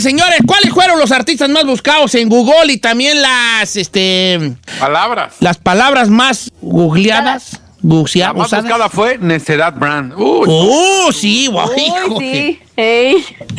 Señores, 0.00 0.38
¿cuáles 0.46 0.47
fueron 0.88 1.00
los 1.00 1.12
artistas 1.12 1.50
más 1.50 1.66
buscados 1.66 2.14
en 2.14 2.30
Google 2.30 2.72
y 2.72 2.78
también 2.78 3.20
las, 3.20 3.76
este, 3.76 4.54
Palabras. 4.80 5.34
las 5.40 5.58
palabras 5.58 6.08
más 6.08 6.50
googleadas? 6.62 7.52
La 7.52 7.58
Bucea- 7.82 8.32
más 8.32 8.46
usadas? 8.46 8.64
buscada 8.64 8.88
fue 8.88 9.18
Necedad 9.18 9.74
Brand. 9.74 10.14
Uy, 10.16 10.46
¡Oh, 10.48 11.10
sí, 11.12 11.46
guay, 11.48 11.68
Uy, 11.76 11.82
hijo, 11.82 12.18
sí. 12.20 12.60
Ey. 12.80 13.16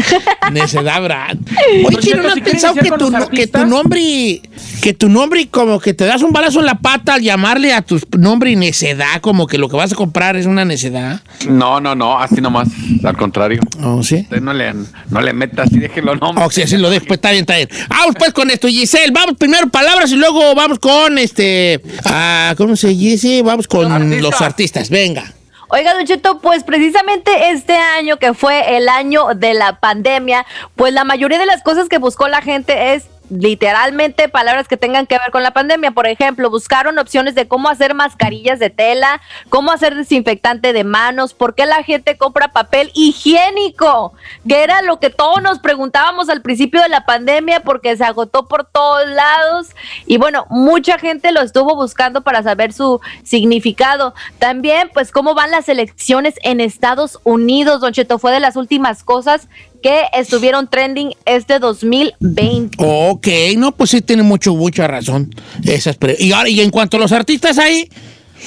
Necedad, 0.54 1.04
Brad. 1.04 1.36
Oye, 1.86 1.98
Chino, 1.98 2.24
¿no 2.24 2.30
has 2.30 2.40
pensado 2.40 2.74
que 2.76 2.90
tu, 2.90 3.12
que 3.30 3.48
tu 3.48 3.66
nombre, 3.66 4.42
que 4.82 4.94
tu 4.94 5.10
nombre 5.10 5.46
como 5.50 5.82
que 5.82 5.94
te 5.94 6.06
das 6.06 6.22
un 6.24 6.32
balazo 6.32 6.62
en 6.62 6.66
la 6.68 6.76
pata 6.76 7.16
al 7.16 7.22
llamarle 7.22 7.74
a 7.74 7.82
tu 7.82 8.00
nombre 8.18 8.56
necedad, 8.56 9.20
como 9.20 9.46
que 9.46 9.58
lo 9.58 9.68
que 9.68 9.76
vas 9.76 9.92
a 9.92 9.96
comprar 9.96 10.38
es 10.38 10.46
una 10.46 10.64
necedad? 10.64 11.20
No, 11.50 11.82
no, 11.82 11.96
no, 11.96 12.18
así 12.18 12.40
nomás. 12.40 12.70
Al 13.04 13.18
contrario. 13.18 13.60
¿Oh, 13.84 14.02
sí? 14.04 14.20
Usted 14.22 14.40
no 14.40 14.54
le, 14.54 14.74
no 15.10 15.20
le 15.20 15.34
meta 15.34 15.64
así, 15.64 15.80
déjelo 15.80 16.16
nomás. 16.16 16.48
O 16.48 16.50
sea, 16.52 16.64
así 16.64 16.78
lo 16.78 16.90
dejo, 16.90 17.06
pues 17.06 17.18
está 17.18 17.32
bien, 17.32 17.42
está 17.42 17.58
bien. 17.58 17.68
Vamos 17.90 18.16
pues 18.18 18.32
con 18.32 18.50
esto, 18.50 18.70
Giselle. 18.70 19.12
Vamos 19.12 19.36
primero 19.38 19.68
palabras 19.68 20.10
y 20.14 20.16
luego 20.16 20.56
vamos 20.56 20.80
con 20.80 21.18
este. 21.18 21.82
ah, 22.06 22.54
¿Cómo 22.56 22.78
se 22.78 22.88
dice? 22.88 23.42
Vamos 23.42 23.68
con 23.68 23.92
Artistas. 23.92 24.22
los 24.22 24.42
artistas. 24.42 24.90
Venga. 24.90 25.34
Oiga, 25.72 25.94
Don 25.94 26.40
pues 26.40 26.64
precisamente 26.64 27.52
este 27.52 27.76
año 27.76 28.18
que 28.18 28.34
fue 28.34 28.76
el 28.78 28.90
año 28.90 29.36
de 29.36 29.54
la 29.54 29.80
pandemia, 29.80 30.46
pues 30.76 30.94
la 30.94 31.04
mayoría 31.04 31.38
de 31.38 31.46
las 31.46 31.62
cosas 31.62 31.88
que 31.90 32.00
buscó 32.00 32.28
la 32.28 32.42
gente 32.42 32.96
es 32.96 33.08
literalmente 33.30 34.30
palabras 34.30 34.68
que 34.68 34.78
tengan 34.78 35.08
que 35.08 35.18
ver 35.18 35.32
con 35.32 35.44
la 35.44 35.52
pandemia. 35.52 35.92
Por 35.92 36.08
ejemplo, 36.08 36.50
buscaron 36.50 36.98
opciones 36.98 37.36
de 37.36 37.48
cómo 37.48 37.70
hacer 37.70 37.94
mascarillas 37.94 38.60
de 38.60 38.70
tela, 38.70 39.22
cómo 39.50 39.72
hacer 39.72 39.96
desinfectante 39.96 40.74
de 40.74 40.84
manos, 40.84 41.34
por 41.34 41.56
qué 41.56 41.66
la 41.66 41.84
gente 41.84 42.18
compra 42.18 42.50
papel 42.50 42.92
higiénico, 42.94 44.14
que 44.48 44.64
era 44.64 44.82
lo 44.82 45.00
que 45.00 45.10
todos 45.10 45.42
nos 45.42 45.60
preguntábamos 45.60 46.30
al 46.30 46.42
principio 46.42 46.82
de 46.82 46.90
la 46.90 47.06
pandemia 47.06 47.62
porque 47.62 47.96
se 47.96 48.04
agotó 48.04 48.48
por 48.48 48.66
todos 48.66 49.08
lados 49.08 49.68
y 50.06 50.18
bueno, 50.18 50.46
mucha 50.50 50.98
gente 50.98 51.32
lo 51.32 51.42
estuvo 51.42 51.76
buscando 51.76 52.22
para 52.22 52.44
saber 52.44 52.74
su 52.74 53.00
significado. 53.24 54.14
También, 54.40 54.90
pues, 54.94 55.12
cómo 55.12 55.34
van 55.34 55.52
las 55.52 55.70
elecciones 55.70 56.36
en 56.44 56.62
Estados 56.62 57.20
Unidos, 57.24 57.82
Don 57.82 57.94
Cheto, 57.94 58.20
fue 58.20 58.32
de 58.32 58.40
las 58.40 58.56
últimas 58.56 59.04
cosas 59.04 59.48
que 59.82 60.04
estuvieron 60.14 60.70
trending 60.70 61.14
este 61.26 61.60
2020. 61.60 62.78
Ok, 62.80 63.28
no, 63.58 63.72
pues 63.72 63.92
sí 63.92 64.02
tiene 64.02 64.24
mucho, 64.24 64.56
mucha 64.56 64.88
razón. 64.88 65.34
Esas 65.64 65.98
y 66.18 66.32
ahora, 66.32 66.50
y 66.50 66.62
en 66.62 66.70
cuanto 66.70 66.98
a 66.98 67.00
los 67.00 67.12
artistas 67.12 67.58
ahí, 67.58 67.90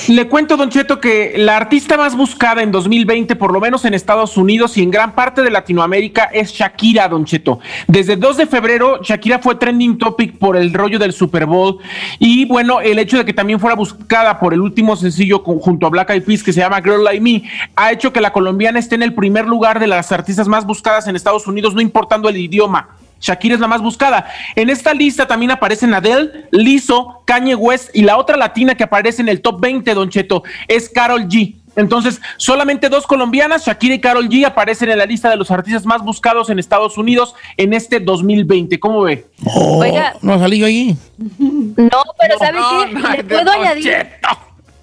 Le 0.09 0.27
cuento, 0.27 0.57
Don 0.57 0.71
Cheto, 0.71 1.01
que 1.01 1.35
la 1.37 1.57
artista 1.57 1.97
más 1.99 2.17
buscada 2.17 2.63
en 2.63 2.73
2020, 2.73 3.37
por 3.37 3.53
lo 3.53 3.61
menos 3.61 3.85
en 3.85 3.93
Estados 3.93 4.37
Unidos 4.37 4.77
y 4.79 4.83
en 4.83 4.91
gran 4.91 5.15
parte 5.15 5.43
de 5.43 5.51
Latinoamérica, 5.51 6.25
es 6.33 6.51
Shakira, 6.51 7.09
Don 7.09 7.25
Cheto. 7.27 7.61
Desde 7.87 8.17
2 8.17 8.39
de 8.39 8.47
febrero, 8.47 9.01
Shakira 9.03 9.39
fue 9.39 9.57
trending 9.57 9.99
topic 9.99 10.39
por 10.39 10.57
el 10.57 10.73
rollo 10.73 10.99
del 10.99 11.13
Super 11.13 11.45
Bowl. 11.45 11.79
Y 12.19 12.47
bueno, 12.47 12.81
el 12.81 12.99
hecho 12.99 13.19
de 13.19 13.25
que 13.27 13.35
también 13.35 13.61
fuera 13.61 13.77
buscada 13.77 14.41
por 14.41 14.55
el 14.55 14.61
último 14.61 14.97
sencillo 14.97 15.41
junto 15.41 15.87
a 15.87 15.91
Black 15.91 16.11
Eyed 16.11 16.25
Peas, 16.25 16.43
que 16.43 16.53
se 16.53 16.61
llama 16.61 16.81
Girl 16.81 17.05
Like 17.05 17.21
Me, 17.21 17.43
ha 17.77 17.93
hecho 17.93 18.13
que 18.13 18.21
la 18.21 18.33
colombiana 18.33 18.79
esté 18.79 18.95
en 18.95 19.03
el 19.03 19.15
primer 19.15 19.47
lugar 19.47 19.79
de 19.79 19.87
las 19.87 20.11
artistas 20.11 20.49
más 20.49 20.67
buscadas 20.67 21.07
en 21.07 21.17
Estados 21.17 21.47
Unidos, 21.47 21.75
no 21.75 21.83
importando 21.83 22.31
el 22.31 22.39
idioma. 22.39 22.97
Shakira 23.23 23.55
es 23.55 23.61
la 23.61 23.69
más 23.69 23.81
buscada. 23.81 24.27
En 24.57 24.69
esta 24.69 24.93
lista 24.93 25.27
también 25.27 25.51
aparecen 25.53 25.95
Adele, 25.95 26.47
Lizzo, 26.51 27.23
Kanye 27.25 27.55
West 27.55 27.89
y 27.95 28.03
la 28.03 28.19
otra 28.19 28.37
latina 28.37 28.75
que 28.75 28.85
aparece 28.85 29.23
en 29.23 29.29
el 29.31 29.41
top 29.41 29.61
20, 29.61 29.95
Don 29.95 30.11
Cheto, 30.11 30.43
es 30.69 30.91
Carol 30.91 31.29
G. 31.29 31.57
Entonces, 31.75 32.21
solamente 32.37 32.91
dos 32.91 33.07
colombianas, 33.07 33.65
Shakira 33.65 33.95
y 33.95 34.01
Carol 34.01 34.29
G, 34.29 34.45
aparecen 34.45 34.91
en 34.91 34.99
la 34.99 35.07
lista 35.07 35.31
de 35.31 35.37
los 35.37 35.51
artistas 35.51 35.87
más 35.87 36.03
buscados 36.03 36.51
en 36.51 36.59
Estados 36.59 36.99
Unidos 36.99 37.35
en 37.57 37.73
este 37.73 37.99
2020. 38.01 38.79
¿Cómo 38.79 39.01
ve? 39.03 39.25
oh, 39.47 39.79
Oiga. 39.79 40.13
no 40.21 40.39
salí 40.39 40.59
yo 40.59 40.67
ahí. 40.67 40.95
No, 41.39 42.03
pero 42.21 42.39
¿sabe 42.39 42.59
No, 42.59 42.85
qué? 42.85 42.93
no, 42.93 43.11
Le 43.13 43.25
puedo 43.25 43.51
añadir. 43.53 43.85
Cheto. 43.85 44.29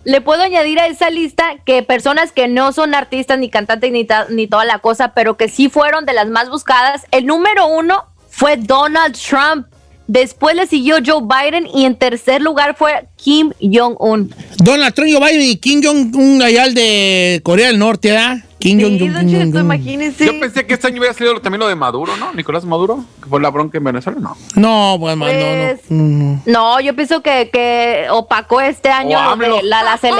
Le 0.06 0.22
puedo 0.22 0.42
añadir 0.42 0.80
a 0.80 0.88
esa 0.88 1.10
lista 1.12 1.44
que 1.66 1.84
personas 1.84 2.32
que 2.32 2.48
no 2.48 2.72
son 2.72 2.96
artistas 2.96 3.38
ni 3.38 3.50
cantantes 3.50 3.92
ni, 3.92 4.06
ta- 4.06 4.26
ni 4.30 4.48
toda 4.48 4.66
la 4.66 4.80
cosa, 4.80 5.14
pero 5.14 5.38
que 5.38 5.50
sí 5.50 5.70
fueron 5.70 6.06
de 6.06 6.14
las 6.14 6.28
más 6.30 6.50
buscadas. 6.50 7.06
El 7.12 7.26
número 7.28 7.68
uno 7.68 8.06
fue 8.40 8.56
Donald 8.58 9.16
Trump. 9.18 9.68
Después 10.08 10.56
le 10.56 10.66
siguió 10.66 10.96
Joe 11.06 11.22
Biden 11.22 11.68
y 11.68 11.86
en 11.86 11.96
tercer 11.96 12.42
lugar 12.42 12.76
fue 12.76 13.06
Kim 13.16 13.52
Jong-un. 13.62 14.34
Donald 14.58 14.96
Trump, 14.96 15.12
Joe 15.14 15.20
Biden 15.32 15.46
y 15.46 15.56
Kim 15.58 15.82
Jong-un 15.84 16.42
allá 16.42 16.66
el 16.66 16.74
de 16.74 17.42
Corea 17.44 17.68
del 17.68 17.78
Norte, 17.78 18.18
¿ah? 18.18 18.44
Kim 18.58 18.80
Sí, 18.80 18.84
Jong-un. 18.86 19.14
don 19.14 19.22
Kim 19.28 19.30
Cheto, 19.30 19.44
Jong-un. 19.52 19.62
imagínese. 19.66 20.26
Yo 20.26 20.40
pensé 20.40 20.66
que 20.66 20.74
este 20.74 20.88
año 20.88 20.98
hubiera 20.98 21.14
salido 21.14 21.40
también 21.42 21.60
lo 21.60 21.68
de 21.68 21.76
Maduro, 21.76 22.18
¿no? 22.18 22.34
Nicolás 22.34 22.66
Maduro, 22.66 23.06
que 23.22 23.30
fue 23.30 23.40
la 23.40 23.50
bronca 23.52 23.78
en 23.78 23.84
Venezuela, 23.84 24.20
no. 24.20 24.36
No, 24.56 24.98
pues, 25.00 25.16
man, 25.16 25.30
no, 25.32 25.36
Pues, 25.36 25.82
no, 25.92 26.04
no. 26.04 26.42
No, 26.48 26.80
yo 26.80 26.96
pienso 26.96 27.22
que, 27.22 27.52
que 27.54 28.08
opacó 28.10 28.62
este 28.62 28.90
año 28.90 29.16
O 29.20 29.22
lo 29.22 29.28
de 29.38 29.46
AMLO. 29.46 29.62
la, 29.62 29.84
las 29.84 30.04
ele- 30.06 30.18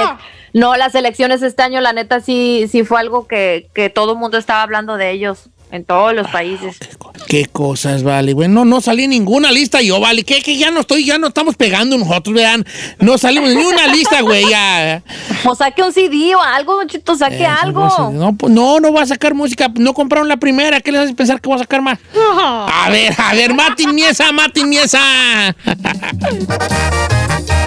No, 0.52 0.76
las 0.76 0.94
elecciones 0.94 1.42
este 1.42 1.62
año, 1.64 1.80
la 1.80 1.92
neta, 1.92 2.20
sí, 2.20 2.66
sí 2.70 2.84
fue 2.84 3.00
algo 3.00 3.26
que, 3.26 3.68
que 3.74 3.90
todo 3.90 4.12
el 4.12 4.18
mundo 4.18 4.38
estaba 4.38 4.62
hablando 4.62 4.96
de 4.96 5.10
ellos 5.10 5.48
en 5.70 5.84
todos 5.84 6.14
los 6.14 6.28
países. 6.28 6.78
Qué 7.26 7.46
cosas, 7.46 8.02
vale. 8.02 8.34
Bueno, 8.34 8.64
no 8.64 8.80
salí 8.80 9.04
en 9.04 9.10
ninguna 9.10 9.52
lista 9.52 9.80
yo, 9.82 10.00
vale. 10.00 10.24
¿Qué, 10.24 10.42
que 10.42 10.56
ya 10.56 10.70
no 10.70 10.80
estoy, 10.80 11.04
ya 11.04 11.18
no 11.18 11.28
estamos 11.28 11.54
pegando 11.54 11.96
nosotros, 11.96 12.34
vean. 12.34 12.66
No 12.98 13.18
salimos 13.18 13.50
en 13.50 13.58
ninguna 13.58 13.86
lista, 13.86 14.20
güey, 14.22 14.48
ya. 14.48 15.02
O 15.44 15.54
saque 15.54 15.82
un 15.82 15.92
CD 15.92 16.34
o 16.34 16.42
algo, 16.42 16.82
Chito, 16.84 17.14
saque 17.14 17.44
Eso, 17.44 17.54
algo. 17.62 18.10
No, 18.12 18.34
pues, 18.34 18.52
no, 18.52 18.80
no 18.80 18.92
va 18.92 19.02
a 19.02 19.06
sacar 19.06 19.34
música. 19.34 19.70
No 19.76 19.94
compraron 19.94 20.28
la 20.28 20.38
primera. 20.38 20.80
¿Qué 20.80 20.90
les 20.90 21.02
hace 21.02 21.14
pensar 21.14 21.40
que 21.40 21.48
va 21.48 21.56
a 21.56 21.60
sacar 21.60 21.82
más? 21.82 21.98
A 22.14 22.88
ver, 22.90 23.14
a 23.16 23.34
ver, 23.34 23.54
Martín 23.54 23.94
Miesa, 23.94 24.32
Martín 24.32 24.68
Miesa. 24.68 25.00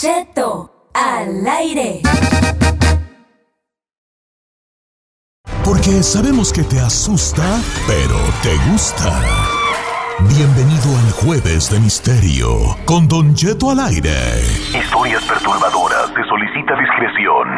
Cheto, 0.00 0.88
al 0.94 1.46
aire. 1.46 2.00
Porque 5.62 6.02
sabemos 6.02 6.54
que 6.54 6.62
te 6.62 6.80
asusta, 6.80 7.60
pero 7.86 8.16
te 8.42 8.56
gusta. 8.70 9.20
Bienvenido 10.20 10.96
al 11.04 11.10
Jueves 11.12 11.68
de 11.68 11.80
Misterio 11.80 12.78
con 12.86 13.08
Don 13.08 13.34
Cheto 13.34 13.72
al 13.72 13.80
aire. 13.80 14.40
Historias 14.74 15.22
perturbadoras. 15.24 16.14
Te 16.14 16.24
solicita 16.24 16.76
discreción. 16.80 17.48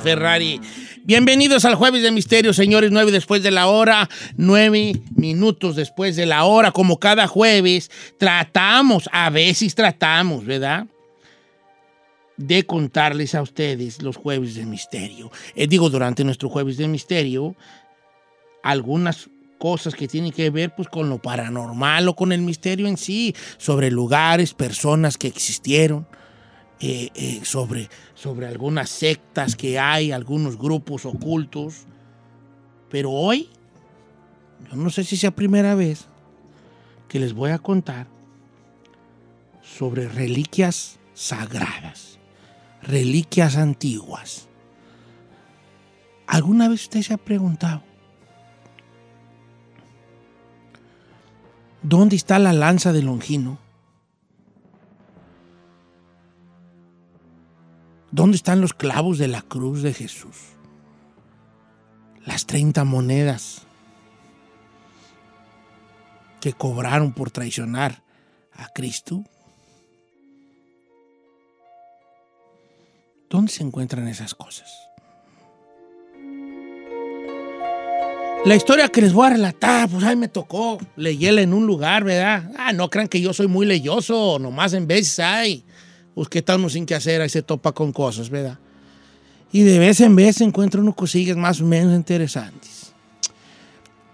Ferrari. 0.04 0.60
Bienvenidos 1.10 1.64
al 1.64 1.74
Jueves 1.74 2.04
de 2.04 2.12
Misterio, 2.12 2.52
señores. 2.52 2.92
Nueve 2.92 3.10
después 3.10 3.42
de 3.42 3.50
la 3.50 3.66
hora, 3.66 4.08
nueve 4.36 4.92
minutos 5.16 5.74
después 5.74 6.14
de 6.14 6.24
la 6.24 6.44
hora. 6.44 6.70
Como 6.70 7.00
cada 7.00 7.26
jueves, 7.26 7.90
tratamos, 8.16 9.10
a 9.10 9.28
veces 9.28 9.74
tratamos, 9.74 10.44
¿verdad? 10.44 10.86
De 12.36 12.64
contarles 12.64 13.34
a 13.34 13.42
ustedes 13.42 14.02
los 14.02 14.16
Jueves 14.16 14.54
de 14.54 14.64
Misterio. 14.64 15.32
Eh, 15.56 15.66
digo, 15.66 15.90
durante 15.90 16.22
nuestro 16.22 16.48
Jueves 16.48 16.76
de 16.76 16.86
Misterio, 16.86 17.56
algunas 18.62 19.30
cosas 19.58 19.96
que 19.96 20.06
tienen 20.06 20.30
que 20.30 20.48
ver 20.50 20.76
pues 20.76 20.86
con 20.86 21.08
lo 21.08 21.20
paranormal 21.20 22.06
o 22.06 22.14
con 22.14 22.30
el 22.30 22.42
misterio 22.42 22.86
en 22.86 22.96
sí, 22.96 23.34
sobre 23.58 23.90
lugares, 23.90 24.54
personas 24.54 25.18
que 25.18 25.26
existieron, 25.26 26.06
eh, 26.82 27.10
eh, 27.14 27.40
sobre, 27.44 27.90
sobre 28.14 28.46
algunas 28.46 28.88
sectas 28.88 29.54
que 29.54 29.78
hay, 29.78 30.12
algunos 30.12 30.56
grupos 30.56 31.04
ocultos. 31.04 31.84
Pero 32.88 33.10
hoy, 33.10 33.50
yo 34.70 34.76
no 34.76 34.88
sé 34.88 35.04
si 35.04 35.18
sea 35.18 35.30
primera 35.30 35.74
vez 35.74 36.06
que 37.06 37.20
les 37.20 37.34
voy 37.34 37.50
a 37.50 37.58
contar 37.58 38.06
sobre 39.62 40.08
reliquias 40.08 40.98
sagradas, 41.12 42.18
reliquias 42.82 43.56
antiguas. 43.56 44.48
¿Alguna 46.26 46.68
vez 46.68 46.84
usted 46.84 47.02
se 47.02 47.12
ha 47.12 47.18
preguntado 47.18 47.82
dónde 51.82 52.16
está 52.16 52.38
la 52.38 52.52
lanza 52.52 52.92
de 52.92 53.02
Longino? 53.02 53.58
¿Dónde 58.12 58.36
están 58.36 58.60
los 58.60 58.74
clavos 58.74 59.18
de 59.18 59.28
la 59.28 59.42
cruz 59.42 59.82
de 59.82 59.94
Jesús? 59.94 60.36
Las 62.24 62.46
30 62.46 62.84
monedas 62.84 63.62
que 66.40 66.52
cobraron 66.52 67.12
por 67.12 67.30
traicionar 67.30 68.02
a 68.52 68.68
Cristo. 68.72 69.24
¿Dónde 73.28 73.52
se 73.52 73.62
encuentran 73.62 74.08
esas 74.08 74.34
cosas? 74.34 74.70
La 78.44 78.56
historia 78.56 78.88
que 78.88 79.02
les 79.02 79.12
voy 79.12 79.26
a 79.26 79.30
relatar, 79.30 79.88
pues 79.88 80.02
ahí 80.02 80.16
me 80.16 80.26
tocó 80.26 80.78
leyela 80.96 81.42
en 81.42 81.52
un 81.52 81.66
lugar, 81.66 82.04
¿verdad? 82.04 82.50
Ah, 82.56 82.72
no 82.72 82.88
crean 82.88 83.06
que 83.06 83.20
yo 83.20 83.34
soy 83.34 83.46
muy 83.46 83.66
leyoso, 83.66 84.38
nomás 84.38 84.72
en 84.72 84.86
veces 84.86 85.18
hay. 85.20 85.62
Pues 86.14 86.28
que 86.28 86.38
está 86.40 86.58
sin 86.68 86.86
que 86.86 86.94
hacer, 86.94 87.20
ahí 87.20 87.28
se 87.28 87.42
topa 87.42 87.72
con 87.72 87.92
cosas, 87.92 88.30
¿verdad? 88.30 88.58
Y 89.52 89.62
de 89.62 89.78
vez 89.78 90.00
en 90.00 90.14
vez 90.14 90.40
encuentro 90.40 90.80
unos 90.80 90.94
cosillas 90.94 91.36
más 91.36 91.60
o 91.60 91.64
menos 91.64 91.94
interesantes. 91.94 92.92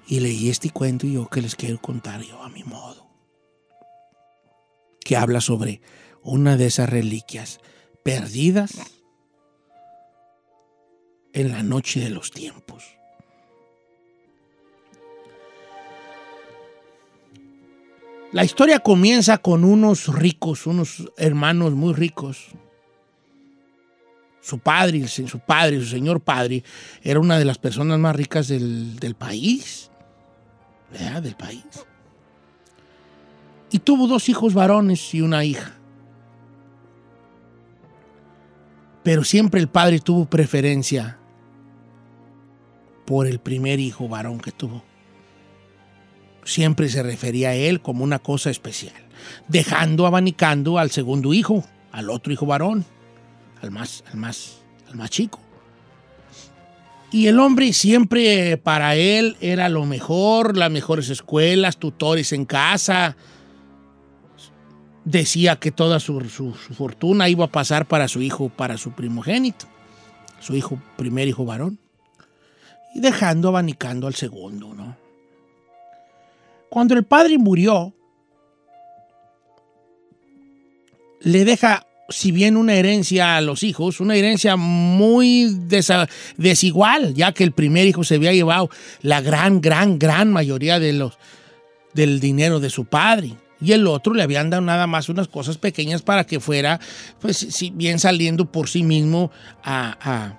Y 0.06 0.20
leí 0.20 0.48
este 0.48 0.70
cuento 0.70 1.06
y 1.06 1.14
yo 1.14 1.28
que 1.28 1.42
les 1.42 1.56
quiero 1.56 1.80
contar 1.80 2.22
yo 2.22 2.42
a 2.42 2.48
mi 2.48 2.62
modo. 2.64 3.06
Que 5.00 5.16
habla 5.16 5.40
sobre 5.40 5.80
una 6.22 6.56
de 6.56 6.66
esas 6.66 6.88
reliquias 6.88 7.60
perdidas 8.02 8.72
en 11.32 11.52
la 11.52 11.62
noche 11.62 12.00
de 12.00 12.10
los 12.10 12.30
tiempos. 12.30 12.95
La 18.32 18.44
historia 18.44 18.80
comienza 18.80 19.38
con 19.38 19.64
unos 19.64 20.08
ricos, 20.08 20.66
unos 20.66 21.10
hermanos 21.16 21.72
muy 21.72 21.94
ricos. 21.94 22.48
Su 24.40 24.58
padre, 24.58 25.06
su 25.08 25.38
padre, 25.38 25.80
su 25.80 25.86
señor 25.86 26.20
padre, 26.20 26.62
era 27.02 27.20
una 27.20 27.38
de 27.38 27.44
las 27.44 27.58
personas 27.58 27.98
más 27.98 28.14
ricas 28.14 28.48
del, 28.48 28.96
del 28.96 29.14
país. 29.14 29.90
¿Verdad? 30.90 31.22
Del 31.22 31.36
país. 31.36 31.64
Y 33.70 33.78
tuvo 33.78 34.06
dos 34.06 34.28
hijos 34.28 34.54
varones 34.54 35.14
y 35.14 35.20
una 35.20 35.44
hija. 35.44 35.74
Pero 39.02 39.24
siempre 39.24 39.60
el 39.60 39.68
padre 39.68 40.00
tuvo 40.00 40.26
preferencia 40.26 41.18
por 43.04 43.26
el 43.28 43.38
primer 43.38 43.78
hijo 43.78 44.08
varón 44.08 44.38
que 44.38 44.50
tuvo 44.50 44.82
siempre 46.46 46.88
se 46.88 47.02
refería 47.02 47.50
a 47.50 47.54
él 47.54 47.82
como 47.82 48.02
una 48.04 48.18
cosa 48.18 48.48
especial, 48.50 48.94
dejando 49.48 50.06
abanicando 50.06 50.78
al 50.78 50.90
segundo 50.90 51.34
hijo, 51.34 51.64
al 51.92 52.08
otro 52.08 52.32
hijo 52.32 52.46
varón, 52.46 52.84
al 53.60 53.70
más, 53.70 54.02
al 54.10 54.16
más, 54.16 54.58
al 54.88 54.96
más 54.96 55.10
chico. 55.10 55.40
Y 57.12 57.28
el 57.28 57.38
hombre 57.38 57.72
siempre 57.72 58.56
para 58.56 58.96
él 58.96 59.36
era 59.40 59.68
lo 59.68 59.84
mejor, 59.86 60.56
las 60.56 60.70
mejores 60.70 61.08
escuelas, 61.08 61.76
tutores 61.78 62.32
en 62.32 62.44
casa. 62.44 63.16
Decía 65.04 65.56
que 65.56 65.70
toda 65.70 66.00
su, 66.00 66.20
su- 66.28 66.54
su 66.54 66.74
fortuna 66.74 67.28
iba 67.28 67.44
a 67.44 67.52
pasar 67.52 67.86
para 67.86 68.08
su 68.08 68.22
hijo, 68.22 68.48
para 68.48 68.76
su 68.76 68.90
primogénito, 68.92 69.66
su 70.40 70.56
hijo, 70.56 70.80
primer 70.96 71.28
hijo 71.28 71.44
varón. 71.44 71.78
Y 72.94 73.00
dejando 73.00 73.48
abanicando 73.48 74.08
al 74.08 74.14
segundo, 74.14 74.74
¿no? 74.74 74.96
Cuando 76.70 76.94
el 76.94 77.04
padre 77.04 77.38
murió, 77.38 77.94
le 81.20 81.44
deja, 81.44 81.86
si 82.08 82.32
bien 82.32 82.56
una 82.56 82.74
herencia 82.74 83.36
a 83.36 83.40
los 83.40 83.62
hijos, 83.62 84.00
una 84.00 84.14
herencia 84.16 84.56
muy 84.56 85.56
desigual, 86.36 87.14
ya 87.14 87.32
que 87.32 87.44
el 87.44 87.52
primer 87.52 87.86
hijo 87.86 88.04
se 88.04 88.16
había 88.16 88.32
llevado 88.32 88.70
la 89.02 89.20
gran, 89.20 89.60
gran, 89.60 89.98
gran 89.98 90.32
mayoría 90.32 90.78
de 90.78 90.92
los, 90.92 91.18
del 91.94 92.20
dinero 92.20 92.60
de 92.60 92.70
su 92.70 92.84
padre. 92.84 93.34
Y 93.60 93.72
el 93.72 93.86
otro 93.86 94.12
le 94.12 94.22
habían 94.22 94.50
dado 94.50 94.60
nada 94.62 94.86
más 94.86 95.08
unas 95.08 95.28
cosas 95.28 95.56
pequeñas 95.56 96.02
para 96.02 96.24
que 96.26 96.40
fuera, 96.40 96.78
pues, 97.20 97.38
si 97.38 97.70
bien 97.70 97.98
saliendo 97.98 98.52
por 98.52 98.68
sí 98.68 98.82
mismo 98.82 99.30
a- 99.64 99.96
a- 100.00 100.38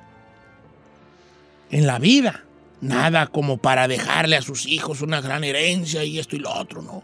en 1.71 1.88
la 1.88 1.97
vida. 1.99 2.43
Nada 2.81 3.27
como 3.27 3.57
para 3.57 3.87
dejarle 3.87 4.35
a 4.35 4.41
sus 4.41 4.67
hijos 4.67 5.01
una 5.01 5.19
gran 5.21 5.43
herencia 5.43 6.03
y 6.03 6.19
esto 6.19 6.35
y 6.35 6.39
lo 6.39 6.53
otro, 6.53 6.81
¿no? 6.81 7.03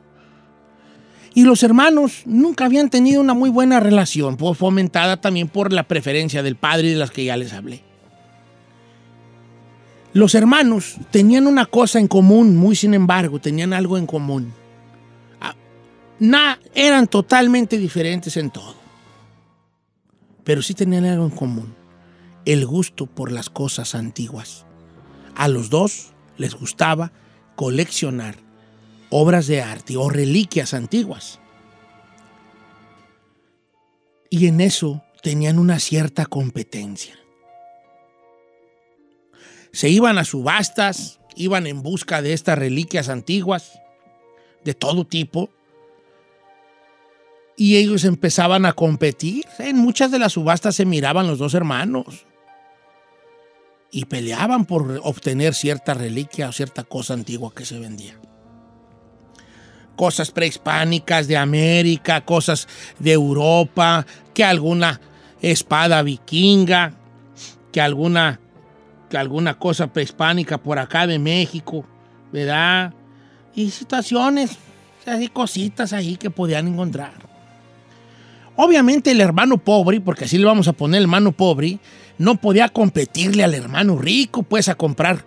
Y 1.36 1.46
los 1.46 1.64
hermanos 1.64 2.22
nunca 2.26 2.66
habían 2.66 2.92
tenido 2.92 3.20
una 3.20 3.34
muy 3.34 3.50
buena 3.50 3.80
relación, 3.80 4.38
fomentada 4.38 5.18
también 5.20 5.48
por 5.48 5.74
la 5.74 5.84
preferencia 5.88 6.44
del 6.44 6.56
padre 6.58 6.90
de 6.92 6.96
las 6.98 7.10
que 7.10 7.26
ya 7.26 7.38
les 7.38 7.54
hablé. 7.54 7.82
Los 10.14 10.36
hermanos 10.36 10.98
tenían 11.10 11.48
una 11.48 11.66
cosa 11.66 11.98
en 12.00 12.08
común, 12.08 12.56
muy 12.56 12.76
sin 12.76 12.94
embargo, 12.94 13.40
tenían 13.40 13.74
algo 13.74 13.98
en 13.98 14.06
común. 14.06 14.54
Ah, 15.42 15.56
na- 16.20 16.60
eran 16.76 17.08
totalmente 17.08 17.80
diferentes 17.80 18.38
en 18.38 18.52
todo, 18.52 18.76
pero 20.44 20.62
sí 20.62 20.76
tenían 20.76 21.06
algo 21.06 21.26
en 21.26 21.32
común, 21.32 21.74
el 22.46 22.64
gusto 22.68 23.08
por 23.08 23.32
las 23.32 23.50
cosas 23.50 23.96
antiguas. 23.96 24.68
A 25.36 25.48
los 25.48 25.70
dos 25.70 26.14
les 26.38 26.56
gustaba 26.56 27.12
coleccionar 27.56 28.36
obras 29.10 29.48
de 29.48 29.62
arte 29.62 29.98
o 29.98 30.10
reliquias 30.10 30.74
antiguas. 30.74 31.40
Y 34.30 34.48
en 34.48 34.62
eso 34.62 35.04
tenían 35.22 35.60
una 35.60 35.80
cierta 35.80 36.26
competencia. 36.26 37.16
Se 39.72 39.90
iban 39.90 40.18
a 40.18 40.26
subastas, 40.26 41.20
iban 41.36 41.68
en 41.68 41.84
busca 41.84 42.22
de 42.22 42.34
estas 42.34 42.58
reliquias 42.58 43.10
antiguas, 43.10 43.80
de 44.64 44.74
todo 44.74 45.06
tipo, 45.06 45.50
y 47.56 47.78
ellos 47.78 48.04
empezaban 48.04 48.66
a 48.66 48.74
competir. 48.74 49.46
En 49.60 49.78
muchas 49.78 50.10
de 50.10 50.20
las 50.20 50.34
subastas 50.34 50.76
se 50.76 50.86
miraban 50.86 51.28
los 51.28 51.38
dos 51.38 51.54
hermanos 51.54 52.26
y 53.96 54.06
peleaban 54.06 54.66
por 54.66 55.00
obtener 55.04 55.54
cierta 55.54 55.94
reliquia 55.94 56.50
o 56.50 56.52
cierta 56.52 56.84
cosa 56.84 57.14
antigua 57.14 57.54
que 57.56 57.64
se 57.64 57.78
vendía. 57.78 58.16
Cosas 59.96 60.32
prehispánicas 60.32 61.28
de 61.28 61.38
América, 61.38 62.22
cosas 62.22 62.68
de 62.98 63.12
Europa, 63.12 64.04
que 64.34 64.44
alguna 64.44 65.00
espada 65.42 66.02
vikinga, 66.02 66.96
que 67.72 67.82
alguna, 67.82 68.40
que 69.12 69.18
alguna 69.18 69.60
cosa 69.60 69.94
prehispánica 69.94 70.58
por 70.58 70.80
acá 70.80 71.06
de 71.06 71.20
México, 71.20 71.86
¿verdad? 72.32 72.96
Y 73.54 73.70
situaciones, 73.70 74.58
así 75.06 75.28
cositas 75.28 75.94
ahí 75.94 76.18
que 76.18 76.32
podían 76.32 76.68
encontrar. 76.68 77.14
Obviamente 78.56 79.12
el 79.12 79.22
hermano 79.22 79.60
pobre, 79.60 80.02
porque 80.02 80.26
así 80.26 80.40
le 80.40 80.46
vamos 80.46 80.68
a 80.68 80.74
poner 80.74 80.98
el 80.98 81.04
hermano 81.04 81.32
pobre, 81.32 81.78
no 82.18 82.36
podía 82.36 82.70
competirle 82.70 83.44
al 83.44 83.54
hermano 83.54 83.98
rico, 83.98 84.44
pues 84.44 84.70
a 84.70 84.76
comprar 84.76 85.26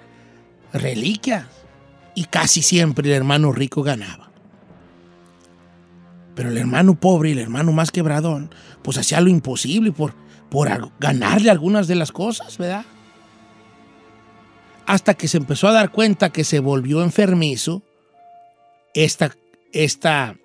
reliquias. 0.73 1.47
Y 2.15 2.25
casi 2.25 2.63
siempre 2.63 3.09
el 3.09 3.15
hermano 3.15 3.53
rico 3.53 3.83
ganaba. 3.83 4.31
Pero 6.35 6.51
el 6.51 6.59
hermano 6.59 6.95
pobre 6.95 7.31
y 7.31 7.33
el 7.33 7.41
hermano 7.41 7.73
más 7.73 7.91
quebradón, 7.91 8.51
pues 8.83 8.99
hacía 8.99 9.21
lo 9.21 9.29
imposible 9.29 9.93
por, 9.93 10.15
por 10.51 10.93
ganarle 10.99 11.51
algunas 11.51 11.89
de 11.89 11.95
las 11.95 12.13
cosas, 12.13 12.59
¿verdad? 12.59 12.85
Hasta 14.87 15.15
que 15.15 15.29
se 15.29 15.39
empezó 15.39 15.69
a 15.69 15.73
dar 15.73 15.91
cuenta 15.91 16.31
que 16.31 16.45
se 16.45 16.61
volvió 16.61 17.03
enfermizo 17.03 17.83
esta, 18.95 19.35
esta 19.73 20.37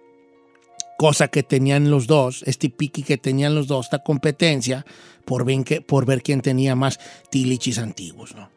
cosa 0.98 1.28
que 1.30 1.44
tenían 1.44 1.90
los 1.90 2.08
dos, 2.08 2.44
este 2.46 2.70
piqui 2.70 3.04
que 3.04 3.18
tenían 3.18 3.56
los 3.56 3.68
dos, 3.68 3.88
esta 3.88 4.04
competencia 4.04 4.86
por, 5.22 5.46
que, 5.64 5.82
por 5.82 6.06
ver 6.06 6.22
quién 6.22 6.42
tenía 6.42 6.76
más 6.76 7.00
tilichis 7.30 7.78
antiguos, 7.78 8.36
¿no? 8.36 8.50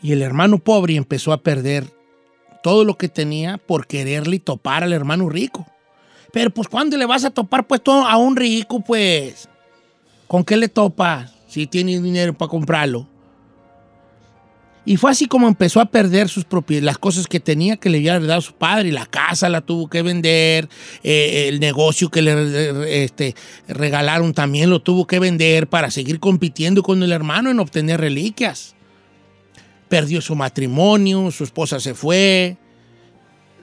Y 0.00 0.12
el 0.12 0.22
hermano 0.22 0.58
pobre 0.58 0.96
empezó 0.96 1.32
a 1.32 1.42
perder 1.42 1.84
todo 2.62 2.84
lo 2.84 2.96
que 2.96 3.08
tenía 3.08 3.58
por 3.58 3.86
quererle 3.86 4.38
topar 4.38 4.84
al 4.84 4.92
hermano 4.92 5.28
rico. 5.28 5.66
Pero 6.32 6.50
pues 6.50 6.68
¿cuándo 6.68 6.96
le 6.96 7.06
vas 7.06 7.24
a 7.24 7.30
topar 7.30 7.66
pues 7.66 7.82
todo 7.82 8.06
a 8.06 8.16
un 8.16 8.36
rico 8.36 8.80
pues? 8.80 9.48
¿Con 10.26 10.44
qué 10.44 10.56
le 10.56 10.68
topas 10.68 11.32
si 11.48 11.66
tiene 11.66 12.00
dinero 12.00 12.34
para 12.34 12.50
comprarlo? 12.50 13.08
Y 14.88 14.96
fue 14.96 15.10
así 15.10 15.26
como 15.26 15.48
empezó 15.48 15.82
a 15.82 15.84
perder 15.84 16.30
sus 16.30 16.46
propiedades, 16.46 16.86
las 16.86 16.96
cosas 16.96 17.26
que 17.26 17.40
tenía 17.40 17.76
que 17.76 17.90
le 17.90 17.98
había 17.98 18.18
dado 18.20 18.40
su 18.40 18.54
padre. 18.54 18.90
La 18.90 19.04
casa 19.04 19.50
la 19.50 19.60
tuvo 19.60 19.90
que 19.90 20.00
vender, 20.00 20.70
eh, 21.02 21.48
el 21.48 21.60
negocio 21.60 22.08
que 22.08 22.22
le 22.22 23.04
este, 23.04 23.34
regalaron 23.68 24.32
también 24.32 24.70
lo 24.70 24.80
tuvo 24.80 25.06
que 25.06 25.18
vender 25.18 25.66
para 25.66 25.90
seguir 25.90 26.20
compitiendo 26.20 26.82
con 26.82 27.02
el 27.02 27.12
hermano 27.12 27.50
en 27.50 27.60
obtener 27.60 28.00
reliquias. 28.00 28.76
Perdió 29.90 30.22
su 30.22 30.34
matrimonio, 30.34 31.30
su 31.32 31.44
esposa 31.44 31.80
se 31.80 31.92
fue, 31.92 32.56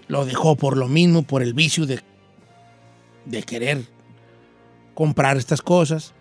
lo 0.07 0.25
dejó 0.25 0.55
por 0.55 0.77
lo 0.77 0.87
mismo, 0.87 1.23
por 1.23 1.41
el 1.41 1.55
vicio 1.55 1.87
de, 1.87 2.01
de 3.25 3.41
querer 3.41 3.83
comprar 4.93 5.37
estas 5.37 5.63
cosas. 5.63 6.13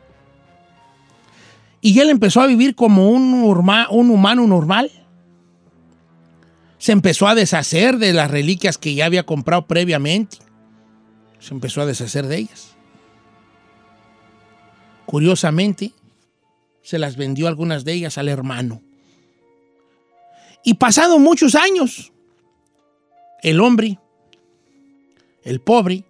Y 1.87 2.01
él 2.01 2.09
empezó 2.09 2.41
a 2.41 2.47
vivir 2.47 2.75
como 2.75 3.11
un, 3.11 3.45
humano 3.45 4.47
normal. 4.47 4.91
Se 6.79 6.93
empezó 6.93 7.29
a 7.29 7.35
deshacer 7.35 7.99
de 7.99 8.15
las 8.15 8.31
reliquias 8.31 8.79
que 8.79 8.95
ya 8.95 9.05
había 9.05 9.27
comprado 9.27 9.67
previamente. 9.67 10.39
Se 11.41 11.53
empezó 11.53 11.83
a 11.83 11.87
deshacer 11.87 12.27
de 12.27 12.39
ellas. 12.39 12.75
Curiosamente, 15.05 15.93
se 16.81 16.99
las 16.99 17.19
vendió 17.19 17.49
algunas 17.49 17.85
de 17.85 17.93
ellas 17.93 18.17
al 18.17 18.31
hermano. 18.31 18.81
Y 20.65 20.75
pasado 20.75 21.19
muchos 21.19 21.55
años, 21.55 22.15
el 23.43 23.61
hombre, 23.61 23.99
el 25.43 25.61
pobre, 25.61 26.07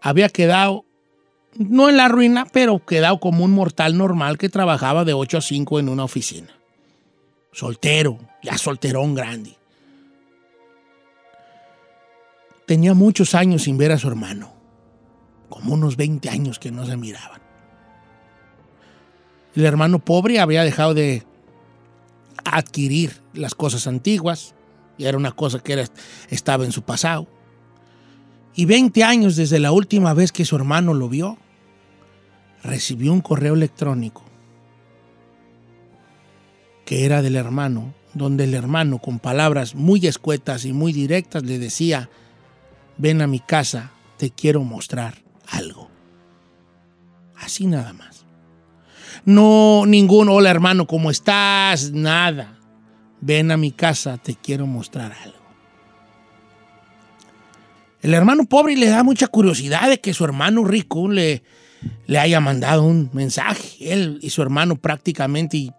había 0.00 0.30
quedado, 0.30 0.85
no 1.58 1.88
en 1.88 1.96
la 1.96 2.08
ruina, 2.08 2.46
pero 2.52 2.84
quedado 2.84 3.18
como 3.20 3.44
un 3.44 3.52
mortal 3.52 3.96
normal 3.96 4.38
que 4.38 4.48
trabajaba 4.48 5.04
de 5.04 5.12
8 5.14 5.38
a 5.38 5.40
5 5.40 5.80
en 5.80 5.88
una 5.88 6.04
oficina. 6.04 6.48
Soltero, 7.52 8.18
ya 8.42 8.58
solterón 8.58 9.14
grande. 9.14 9.56
Tenía 12.66 12.94
muchos 12.94 13.34
años 13.34 13.62
sin 13.62 13.78
ver 13.78 13.92
a 13.92 13.98
su 13.98 14.08
hermano, 14.08 14.52
como 15.48 15.74
unos 15.74 15.96
20 15.96 16.28
años 16.28 16.58
que 16.58 16.70
no 16.70 16.84
se 16.84 16.96
miraban. 16.96 17.40
El 19.54 19.64
hermano 19.64 20.00
pobre 20.00 20.40
había 20.40 20.64
dejado 20.64 20.92
de 20.92 21.24
adquirir 22.44 23.22
las 23.32 23.54
cosas 23.54 23.86
antiguas, 23.86 24.54
y 24.98 25.04
era 25.04 25.16
una 25.16 25.32
cosa 25.32 25.60
que 25.60 25.74
era, 25.74 25.84
estaba 26.28 26.64
en 26.64 26.72
su 26.72 26.82
pasado. 26.82 27.26
Y 28.54 28.64
20 28.64 29.04
años 29.04 29.36
desde 29.36 29.58
la 29.58 29.72
última 29.72 30.12
vez 30.14 30.32
que 30.32 30.44
su 30.44 30.56
hermano 30.56 30.92
lo 30.92 31.08
vio, 31.08 31.38
recibió 32.66 33.12
un 33.12 33.20
correo 33.20 33.54
electrónico 33.54 34.26
que 36.86 37.04
era 37.04 37.20
del 37.20 37.34
hermano, 37.34 37.92
donde 38.14 38.44
el 38.44 38.54
hermano 38.54 38.98
con 38.98 39.18
palabras 39.18 39.74
muy 39.74 40.06
escuetas 40.06 40.64
y 40.64 40.72
muy 40.72 40.92
directas 40.92 41.42
le 41.42 41.58
decía, 41.58 42.08
ven 42.96 43.20
a 43.20 43.26
mi 43.26 43.40
casa, 43.40 43.90
te 44.16 44.30
quiero 44.30 44.62
mostrar 44.62 45.16
algo. 45.48 45.90
Así 47.34 47.66
nada 47.66 47.92
más. 47.92 48.24
No 49.24 49.84
ningún 49.84 50.28
hola 50.28 50.48
hermano, 50.48 50.86
¿cómo 50.86 51.10
estás? 51.10 51.90
Nada. 51.90 52.56
Ven 53.20 53.50
a 53.50 53.56
mi 53.56 53.72
casa, 53.72 54.16
te 54.18 54.36
quiero 54.36 54.66
mostrar 54.66 55.12
algo. 55.12 55.36
El 58.00 58.14
hermano 58.14 58.44
pobre 58.44 58.76
le 58.76 58.86
da 58.86 59.02
mucha 59.02 59.26
curiosidad 59.26 59.88
de 59.88 60.00
que 60.00 60.14
su 60.14 60.24
hermano 60.24 60.64
rico 60.64 61.08
le, 61.08 61.42
le 62.06 62.18
haya 62.18 62.40
mandado 62.40 62.82
un 62.82 63.10
mensaje. 63.12 63.92
Él 63.92 64.18
y 64.22 64.30
su 64.30 64.42
hermano 64.42 64.76
prácticamente 64.76 65.72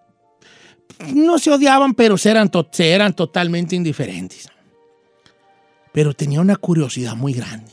no 1.14 1.40
se 1.40 1.52
odiaban, 1.52 1.94
pero 1.94 2.18
se 2.18 2.32
eran, 2.32 2.52
se 2.72 2.92
eran 2.92 3.14
totalmente 3.14 3.76
indiferentes. 3.76 4.50
Pero 5.92 6.14
tenía 6.14 6.42
una 6.42 6.56
curiosidad 6.56 7.16
muy 7.16 7.34
grande. 7.34 7.72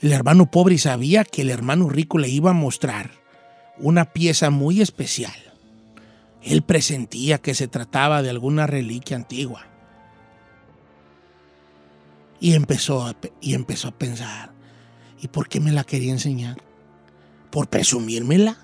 El 0.00 0.12
hermano 0.12 0.50
pobre 0.50 0.78
sabía 0.78 1.24
que 1.24 1.42
el 1.42 1.50
hermano 1.50 1.88
rico 1.88 2.18
le 2.18 2.28
iba 2.28 2.50
a 2.50 2.54
mostrar 2.54 3.10
una 3.78 4.12
pieza 4.12 4.50
muy 4.50 4.80
especial. 4.80 5.34
Él 6.42 6.62
presentía 6.62 7.38
que 7.38 7.54
se 7.54 7.66
trataba 7.66 8.22
de 8.22 8.30
alguna 8.30 8.66
reliquia 8.66 9.16
antigua. 9.16 9.66
Y 12.40 12.54
empezó 12.54 13.12
y 13.40 13.54
empezó 13.54 13.88
a 13.88 13.98
pensar, 13.98 14.52
¿y 15.20 15.28
por 15.28 15.48
qué 15.48 15.60
me 15.60 15.72
la 15.72 15.84
quería 15.84 16.12
enseñar? 16.12 16.56
¿Por 17.50 17.68
presumírmela? 17.68 18.58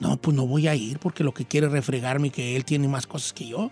No, 0.00 0.16
pues 0.16 0.34
no 0.34 0.46
voy 0.46 0.66
a 0.66 0.74
ir 0.74 0.98
porque 0.98 1.24
lo 1.24 1.34
que 1.34 1.44
quiere 1.44 1.66
es 1.66 1.72
refregarme 1.72 2.30
que 2.30 2.56
él 2.56 2.64
tiene 2.64 2.88
más 2.88 3.06
cosas 3.06 3.32
que 3.32 3.46
yo. 3.46 3.70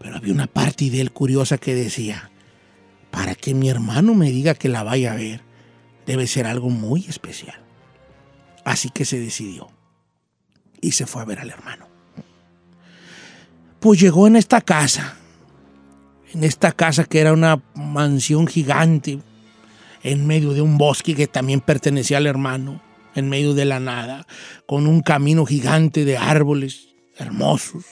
Pero 0.00 0.16
había 0.16 0.32
una 0.32 0.48
parte 0.48 0.90
de 0.90 1.00
él 1.00 1.12
curiosa 1.12 1.58
que 1.58 1.74
decía, 1.74 2.30
para 3.10 3.34
que 3.34 3.54
mi 3.54 3.68
hermano 3.68 4.14
me 4.14 4.30
diga 4.30 4.54
que 4.54 4.68
la 4.68 4.82
vaya 4.82 5.12
a 5.12 5.16
ver, 5.16 5.42
debe 6.06 6.26
ser 6.26 6.46
algo 6.46 6.70
muy 6.70 7.06
especial. 7.06 7.58
Así 8.64 8.90
que 8.90 9.04
se 9.04 9.18
decidió 9.18 9.68
y 10.80 10.92
se 10.92 11.06
fue 11.06 11.22
a 11.22 11.24
ver 11.24 11.38
al 11.38 11.50
hermano. 11.50 11.86
Pues 13.80 14.00
llegó 14.00 14.26
en 14.26 14.36
esta 14.36 14.60
casa, 14.60 15.16
en 16.36 16.44
esta 16.44 16.72
casa 16.72 17.04
que 17.04 17.20
era 17.20 17.32
una 17.32 17.62
mansión 17.74 18.46
gigante, 18.46 19.20
en 20.02 20.26
medio 20.26 20.52
de 20.52 20.60
un 20.60 20.76
bosque 20.76 21.14
que 21.14 21.26
también 21.26 21.60
pertenecía 21.60 22.18
al 22.18 22.26
hermano, 22.26 22.82
en 23.14 23.30
medio 23.30 23.54
de 23.54 23.64
la 23.64 23.80
nada, 23.80 24.26
con 24.66 24.86
un 24.86 25.00
camino 25.00 25.46
gigante 25.46 26.04
de 26.04 26.18
árboles 26.18 26.88
hermosos. 27.16 27.86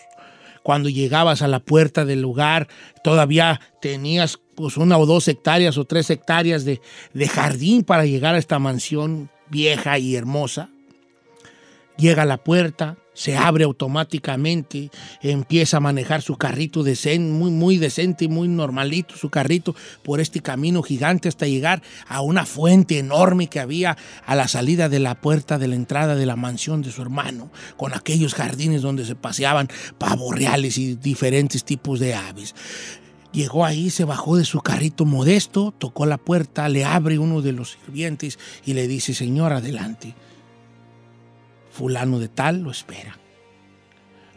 Cuando 0.63 0.91
llegabas 0.91 1.41
a 1.41 1.49
la 1.49 1.61
puerta 1.61 2.05
del 2.05 2.21
lugar, 2.21 2.69
todavía 3.03 3.63
tenías 3.81 4.39
pues 4.55 4.77
una 4.77 4.99
o 4.99 5.07
dos 5.07 5.27
hectáreas 5.27 5.79
o 5.79 5.87
tres 5.87 6.11
hectáreas 6.11 6.67
de, 6.67 6.83
de 7.15 7.29
jardín 7.29 7.83
para 7.83 8.05
llegar 8.05 8.35
a 8.35 8.39
esta 8.39 8.59
mansión 8.59 9.31
vieja 9.49 9.99
y 9.99 10.17
hermosa. 10.17 10.69
Llega 11.97 12.23
a 12.23 12.27
la 12.27 12.39
puerta, 12.39 12.99
se 13.15 13.37
abre 13.37 13.65
automáticamente, 13.65 14.91
empieza 15.23 15.79
a 15.79 15.81
manejar 15.81 16.21
su 16.21 16.37
carrito 16.37 16.83
decente, 16.83 17.33
muy, 17.33 17.51
muy 17.51 17.79
decente 17.79 18.27
y 18.27 18.29
muy 18.29 18.49
normalito, 18.49 19.17
su 19.17 19.31
carrito 19.31 19.75
por 20.03 20.21
este 20.21 20.41
camino 20.41 20.83
gigante 20.83 21.29
hasta 21.29 21.47
llegar 21.47 21.83
a 22.07 22.21
una 22.21 22.45
fuente 22.45 22.99
enorme 22.99 23.47
que 23.47 23.61
había 23.61 23.97
a 24.27 24.35
la 24.35 24.49
salida 24.49 24.89
de 24.89 24.99
la 24.99 25.15
puerta 25.15 25.59
de 25.59 25.69
la 25.69 25.77
entrada 25.77 26.17
de 26.17 26.27
la 26.27 26.37
mansión 26.37 26.83
de 26.83 26.91
su 26.91 27.03
hermano, 27.03 27.51
con 27.77 27.95
aquellos 27.95 28.35
jardines 28.35 28.83
donde 28.83 29.05
se 29.05 29.15
paseaban 29.15 29.69
pavos 29.99 30.35
reales 30.35 30.77
y 30.77 30.97
diferentes 30.97 31.65
tipos 31.65 32.01
de 32.01 32.15
aves. 32.15 32.55
Llegó 33.33 33.65
ahí, 33.65 33.91
se 33.91 34.05
bajó 34.05 34.37
de 34.37 34.45
su 34.45 34.61
carrito 34.61 35.05
modesto, 35.05 35.75
tocó 35.77 36.07
la 36.07 36.19
puerta, 36.19 36.69
le 36.69 36.85
abre 36.85 37.19
uno 37.19 37.43
de 37.43 37.51
los 37.51 37.73
sirvientes 37.73 38.39
y 38.65 38.75
le 38.75 38.87
dice, 38.87 39.13
señor, 39.13 39.53
adelante. 39.53 40.15
Fulano 41.75 42.21
de 42.21 42.29
tal 42.29 42.61
lo 42.61 42.71
espera. 42.71 43.19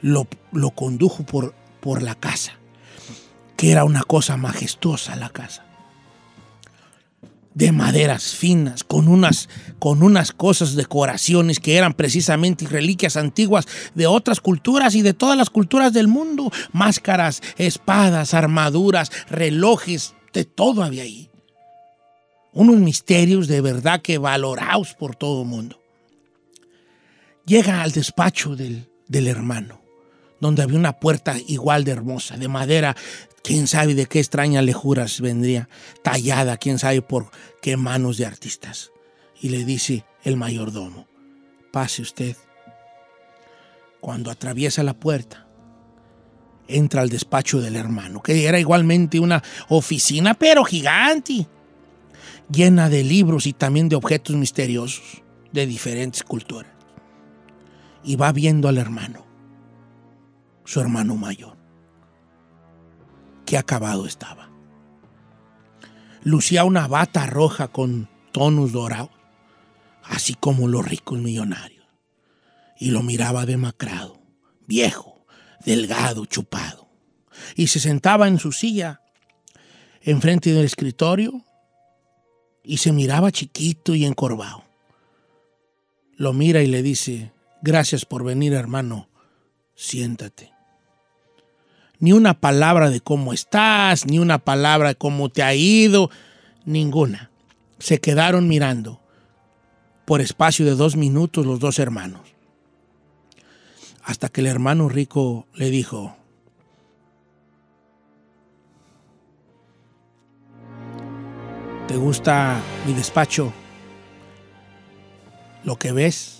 Lo, 0.02 0.28
condujo 0.72 1.24
por, 1.24 1.54
por 1.80 2.02
la 2.02 2.16
casa, 2.16 2.54
que 3.56 3.72
era 3.72 3.84
una 3.84 4.02
cosa 4.02 4.38
majestuosa 4.38 5.16
la 5.16 5.30
casa. 5.30 5.64
De 7.54 7.72
maderas 7.72 8.34
finas, 8.34 8.84
con 8.84 9.08
unas, 9.08 9.50
con 9.78 10.02
unas 10.02 10.32
cosas, 10.32 10.74
decoraciones 10.74 11.60
que 11.60 11.78
eran 11.78 11.94
precisamente 11.94 12.66
reliquias 12.66 13.18
antiguas 13.18 13.68
de 13.94 14.08
otras 14.08 14.42
culturas 14.42 14.96
y 14.96 15.04
de 15.04 15.14
todas 15.14 15.38
las 15.38 15.52
culturas 15.52 15.94
del 15.94 16.08
mundo. 16.08 16.52
Máscaras, 16.72 17.44
espadas, 17.58 18.34
armaduras, 18.34 19.12
relojes, 19.30 20.16
de 20.34 20.44
todo 20.44 20.82
había 20.82 21.04
ahí. 21.04 21.30
Unos 22.52 22.78
misterios 22.78 23.48
de 23.48 23.62
verdad 23.62 24.02
que 24.02 24.18
valorados 24.18 24.96
por 24.96 25.16
todo 25.16 25.44
el 25.44 25.48
mundo 25.48 25.80
llega 27.48 27.82
al 27.82 27.92
despacho 27.92 28.56
del, 28.56 28.90
del 29.08 29.28
hermano, 29.28 29.82
donde 30.40 30.62
había 30.62 30.78
una 30.78 31.00
puerta 31.00 31.36
igual 31.48 31.84
de 31.86 31.92
hermosa, 31.92 32.38
de 32.38 32.48
madera, 32.48 32.96
quién 33.42 33.66
sabe 33.68 33.96
de 33.96 34.06
qué 34.06 34.20
extraña 34.20 34.62
lejuras 34.62 35.22
vendría, 35.22 35.70
tallada, 36.04 36.58
quién 36.58 36.78
sabe 36.78 37.02
por 37.02 37.32
qué 37.62 37.78
manos 37.78 38.18
de 38.18 38.26
artistas. 38.26 38.92
Y 39.42 39.50
le 39.50 39.64
dice 39.64 40.04
el 40.24 40.36
mayordomo, 40.36 41.08
pase 41.72 42.02
usted. 42.02 42.36
Cuando 44.02 44.30
atraviesa 44.30 44.84
la 44.84 44.94
puerta, 44.94 45.48
entra 46.68 47.02
al 47.02 47.10
despacho 47.10 47.62
del 47.62 47.78
hermano, 47.78 48.22
que 48.22 48.46
era 48.46 48.60
igualmente 48.60 49.20
una 49.20 49.42
oficina, 49.70 50.34
pero 50.34 50.66
gigante, 50.66 51.48
llena 52.52 52.90
de 52.90 53.04
libros 53.04 53.48
y 53.48 53.54
también 53.54 53.90
de 53.90 53.96
objetos 53.96 54.36
misteriosos 54.36 55.24
de 55.52 55.66
diferentes 55.66 56.24
culturas 56.24 56.77
y 58.04 58.16
va 58.16 58.32
viendo 58.32 58.68
al 58.68 58.78
hermano, 58.78 59.26
su 60.66 60.80
hermano 60.80 61.16
mayor. 61.16 61.58
Qué 63.46 63.58
acabado 63.58 64.06
estaba. 64.06 64.50
Lucía 66.24 66.64
una 66.64 66.88
bata 66.88 67.26
roja 67.26 67.70
con 67.70 68.10
tonos 68.32 68.72
dorados, 68.72 69.12
así 70.04 70.34
como 70.34 70.68
los 70.68 70.86
ricos 70.86 71.20
millonarios, 71.20 71.86
y 72.78 72.92
lo 72.92 73.04
miraba 73.04 73.46
demacrado, 73.46 74.20
viejo, 74.68 75.26
delgado, 75.66 76.26
chupado, 76.26 76.90
y 77.56 77.68
se 77.68 77.80
sentaba 77.80 78.28
en 78.28 78.40
su 78.40 78.52
silla 78.52 79.02
enfrente 80.02 80.54
del 80.54 80.66
escritorio 80.66 81.44
y 82.64 82.78
se 82.78 82.92
miraba 82.92 83.32
chiquito 83.32 83.96
y 83.96 84.06
encorvado. 84.06 84.64
Lo 86.16 86.34
mira 86.34 86.62
y 86.62 86.68
le 86.68 86.82
dice, 86.82 87.32
Gracias 87.62 88.06
por 88.06 88.24
venir, 88.24 88.54
hermano. 88.54 89.10
Siéntate. 89.76 90.54
Ni 92.00 92.14
una 92.14 92.40
palabra 92.40 92.90
de 92.90 93.02
cómo 93.02 93.34
estás, 93.34 94.06
ni 94.06 94.20
una 94.20 94.38
palabra 94.38 94.90
de 94.90 94.96
cómo 94.96 95.30
te 95.30 95.42
ha 95.42 95.56
ido, 95.56 96.12
ninguna. 96.66 97.32
Se 97.80 98.00
quedaron 98.00 98.48
mirando 98.48 99.02
por 100.06 100.22
espacio 100.22 100.66
de 100.66 100.76
dos 100.76 100.96
minutos 100.96 101.46
los 101.46 101.60
dos 101.60 101.80
hermanos. 101.80 102.22
Hasta 104.04 104.30
que 104.30 104.42
el 104.42 104.48
hermano 104.48 104.88
rico 104.88 105.48
le 105.54 105.70
dijo, 105.70 106.16
¿te 111.88 111.98
gusta 111.98 112.62
mi 112.86 112.94
despacho? 112.94 113.52
¿Lo 115.66 115.78
que 115.78 115.92
ves? 115.92 116.37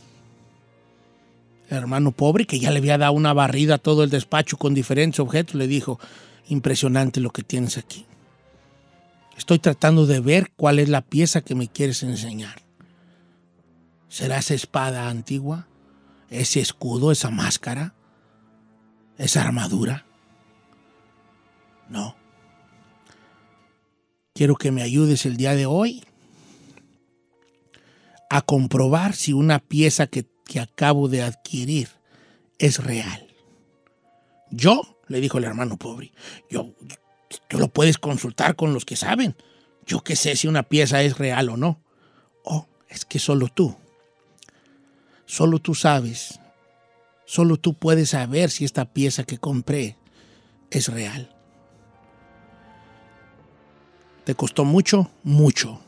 Hermano 1.70 2.12
pobre, 2.12 2.46
que 2.46 2.60
ya 2.60 2.72
le 2.72 2.80
había 2.80 2.98
dado 2.98 3.14
una 3.14 3.34
barrida 3.34 3.76
a 3.76 3.78
todo 3.80 4.04
el 4.04 4.10
despacho 4.10 4.58
con 4.58 4.74
diferentes 4.74 5.20
objetos, 5.20 5.56
le 5.56 5.68
dijo, 5.68 6.00
impresionante 6.48 7.20
lo 7.20 7.32
que 7.32 7.44
tienes 7.44 7.78
aquí. 7.78 8.06
Estoy 9.38 9.60
tratando 9.60 10.06
de 10.06 10.20
ver 10.20 10.52
cuál 10.56 10.80
es 10.80 10.90
la 10.90 11.02
pieza 11.02 11.42
que 11.42 11.56
me 11.56 11.68
quieres 11.68 12.04
enseñar. 12.04 12.62
¿Será 14.08 14.38
esa 14.38 14.54
espada 14.54 15.10
antigua? 15.10 15.68
¿Ese 16.30 16.60
escudo, 16.60 17.12
esa 17.12 17.30
máscara? 17.30 17.94
¿Esa 19.18 19.42
armadura? 19.42 20.06
No. 21.90 22.16
Quiero 24.34 24.56
que 24.56 24.72
me 24.72 24.82
ayudes 24.82 25.26
el 25.26 25.38
día 25.38 25.56
de 25.56 25.66
hoy 25.66 26.04
a 28.30 28.42
comprobar 28.42 29.14
si 29.16 29.34
una 29.34 29.60
pieza 29.60 30.08
que, 30.08 30.26
que 30.48 30.60
acabo 30.60 31.08
de 31.08 31.22
adquirir 31.22 31.90
es 32.58 32.84
real. 32.84 33.28
Yo, 34.50 34.82
le 35.08 35.20
dijo 35.20 35.38
el 35.38 35.44
hermano 35.44 35.78
pobre, 35.78 36.12
yo, 36.50 36.74
tú 37.48 37.60
lo 37.60 37.68
puedes 37.68 37.98
consultar 37.98 38.56
con 38.56 38.74
los 38.74 38.86
que 38.86 38.96
saben. 38.96 39.36
Yo 39.86 40.04
qué 40.04 40.16
sé 40.16 40.36
si 40.36 40.48
una 40.48 40.64
pieza 40.64 41.04
es 41.04 41.18
real 41.18 41.50
o 41.50 41.58
no. 41.58 41.82
Oh, 42.44 42.68
es 42.90 43.06
que 43.06 43.20
solo 43.20 43.50
tú, 43.50 43.76
solo 45.26 45.60
tú 45.60 45.76
sabes, 45.76 46.40
solo 47.26 47.58
tú 47.58 47.74
puedes 47.74 48.10
saber 48.10 48.50
si 48.50 48.66
esta 48.66 48.86
pieza 48.86 49.24
que 49.24 49.38
compré 49.38 49.98
es 50.72 50.88
real. 50.88 51.34
¿Te 54.24 54.36
costó 54.36 54.66
mucho? 54.66 55.10
Mucho. 55.24 55.82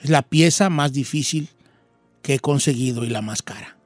Es 0.00 0.10
la 0.10 0.20
pieza 0.20 0.68
más 0.68 0.92
difícil 0.92 1.48
que 2.24 2.34
he 2.34 2.40
conseguido 2.40 3.04
y 3.04 3.10
la 3.10 3.20
más 3.20 3.42
cara. 3.42 3.76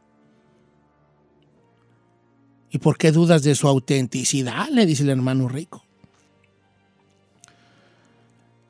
¿Y 2.71 2.79
por 2.79 2.97
qué 2.97 3.11
dudas 3.11 3.43
de 3.43 3.57
su 3.57 3.67
autenticidad? 3.67 4.69
Le 4.69 4.87
dice 4.87 5.03
el 5.03 5.11
hermano 5.11 5.49
rico. 5.49 5.85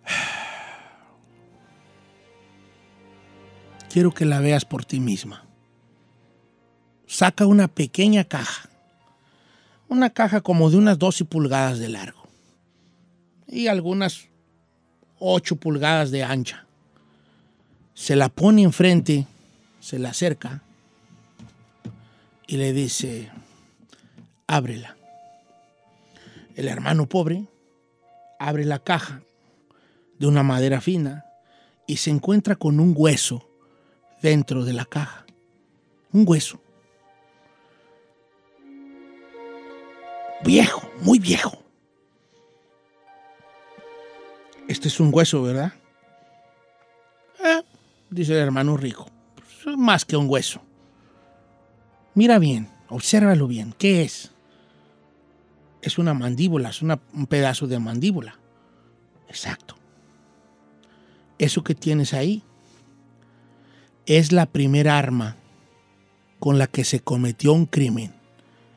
Quiero 3.91 4.15
que 4.15 4.25
la 4.25 4.41
veas 4.41 4.65
por 4.65 4.87
ti 4.87 5.01
misma. 5.01 5.45
Saca 7.07 7.45
una 7.45 7.69
pequeña 7.69 8.25
caja. 8.25 8.71
Una 9.89 10.09
caja 10.09 10.41
como 10.41 10.71
de 10.71 10.79
unas 10.79 10.99
12 10.99 11.27
pulgadas 11.27 11.79
de 11.79 11.91
largo. 11.91 12.27
Y 13.47 13.67
algunas 13.67 14.29
8 15.19 15.57
pulgadas 15.57 16.11
de 16.11 16.25
ancha. 16.25 16.65
Se 17.93 18.17
la 18.17 18.31
pone 18.31 18.63
enfrente, 18.63 19.27
se 19.89 19.99
la 19.99 20.11
acerca 20.11 20.61
y 22.47 22.59
le 22.59 22.75
dice, 22.75 23.31
ábrela. 24.47 24.99
El 26.57 26.69
hermano 26.69 27.09
pobre 27.09 27.47
abre 28.39 28.67
la 28.67 28.81
caja 28.81 29.23
de 30.19 30.27
una 30.27 30.43
madera 30.43 30.83
fina 30.83 31.25
y 31.87 31.97
se 31.97 32.11
encuentra 32.11 32.57
con 32.57 32.81
un 32.81 32.93
hueso 32.95 33.49
dentro 34.21 34.67
de 34.67 34.75
la 34.75 34.85
caja. 34.85 35.25
Un 36.13 36.25
hueso. 36.29 36.61
Viejo, 40.45 40.87
muy 41.01 41.19
viejo. 41.19 41.63
Este 44.69 44.89
es 44.89 45.01
un 45.01 45.09
hueso, 45.15 45.43
¿verdad? 45.45 45.73
Eh, 47.43 47.63
dice 48.11 48.35
el 48.35 48.41
hermano 48.41 48.77
rico. 48.77 49.09
Más 49.77 50.05
que 50.05 50.17
un 50.17 50.29
hueso. 50.29 50.63
Mira 52.15 52.39
bien, 52.39 52.69
obsérvalo 52.89 53.47
bien. 53.47 53.75
¿Qué 53.79 54.03
es? 54.03 54.33
Es 55.83 55.99
una 55.99 56.15
mandíbula, 56.15 56.71
es 56.71 56.83
un 56.83 57.27
pedazo 57.29 57.67
de 57.67 57.79
mandíbula. 57.79 58.39
Exacto. 59.29 59.77
Eso 61.39 61.63
que 61.63 61.75
tienes 61.75 62.15
ahí 62.15 62.43
es 64.07 64.33
la 64.33 64.47
primera 64.47 64.99
arma 64.99 65.37
con 66.41 66.59
la 66.59 66.67
que 66.67 66.85
se 66.85 67.01
cometió 67.01 67.53
un 67.53 67.67
crimen 67.67 68.15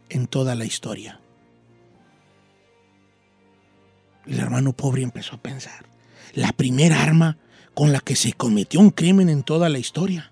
en 0.10 0.28
toda 0.28 0.56
la 0.56 0.66
historia. 0.66 1.20
El 4.26 4.40
hermano 4.40 4.74
pobre 4.74 5.02
empezó 5.02 5.36
a 5.36 5.42
pensar, 5.42 5.86
la 6.34 6.52
primera 6.52 7.02
arma 7.02 7.38
con 7.74 7.92
la 7.92 8.00
que 8.00 8.16
se 8.16 8.34
cometió 8.34 8.80
un 8.80 8.92
crimen 8.92 9.30
en 9.30 9.44
toda 9.44 9.70
la 9.70 9.80
historia. 9.80 10.31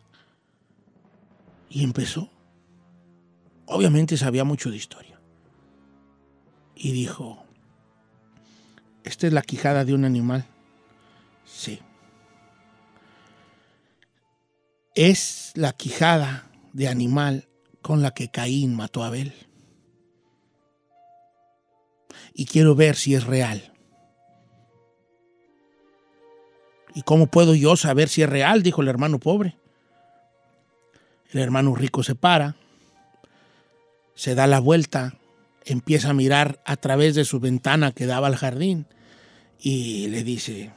Y 1.69 1.83
empezó. 1.83 2.29
Obviamente 3.65 4.17
sabía 4.17 4.43
mucho 4.43 4.71
de 4.71 4.77
historia. 4.77 5.21
Y 6.75 6.91
dijo, 6.91 7.43
esta 9.03 9.27
es 9.27 9.33
la 9.33 9.41
quijada 9.41 9.85
de 9.85 9.93
un 9.93 10.05
animal. 10.05 10.45
Sí. 11.45 11.79
Es 14.95 15.51
la 15.55 15.73
quijada 15.73 16.49
de 16.73 16.87
animal 16.87 17.47
con 17.81 18.01
la 18.01 18.11
que 18.11 18.29
Caín 18.29 18.75
mató 18.75 19.03
a 19.03 19.07
Abel. 19.07 19.33
Y 22.33 22.45
quiero 22.45 22.75
ver 22.75 22.95
si 22.95 23.15
es 23.15 23.25
real. 23.25 23.73
¿Y 26.95 27.03
cómo 27.03 27.27
puedo 27.27 27.55
yo 27.55 27.75
saber 27.75 28.09
si 28.09 28.23
es 28.23 28.29
real? 28.29 28.63
Dijo 28.63 28.81
el 28.81 28.87
hermano 28.87 29.19
pobre. 29.19 29.57
El 31.29 31.39
hermano 31.39 31.75
rico 31.75 32.03
se 32.03 32.15
para, 32.15 32.55
se 34.15 34.35
da 34.35 34.47
la 34.47 34.59
vuelta, 34.59 35.15
empieza 35.65 36.09
a 36.09 36.13
mirar 36.13 36.61
a 36.65 36.75
través 36.75 37.15
de 37.15 37.25
su 37.25 37.39
ventana 37.39 37.91
que 37.91 38.05
daba 38.05 38.27
al 38.27 38.35
jardín 38.35 38.87
y 39.59 40.07
le 40.07 40.23
dice, 40.23 40.71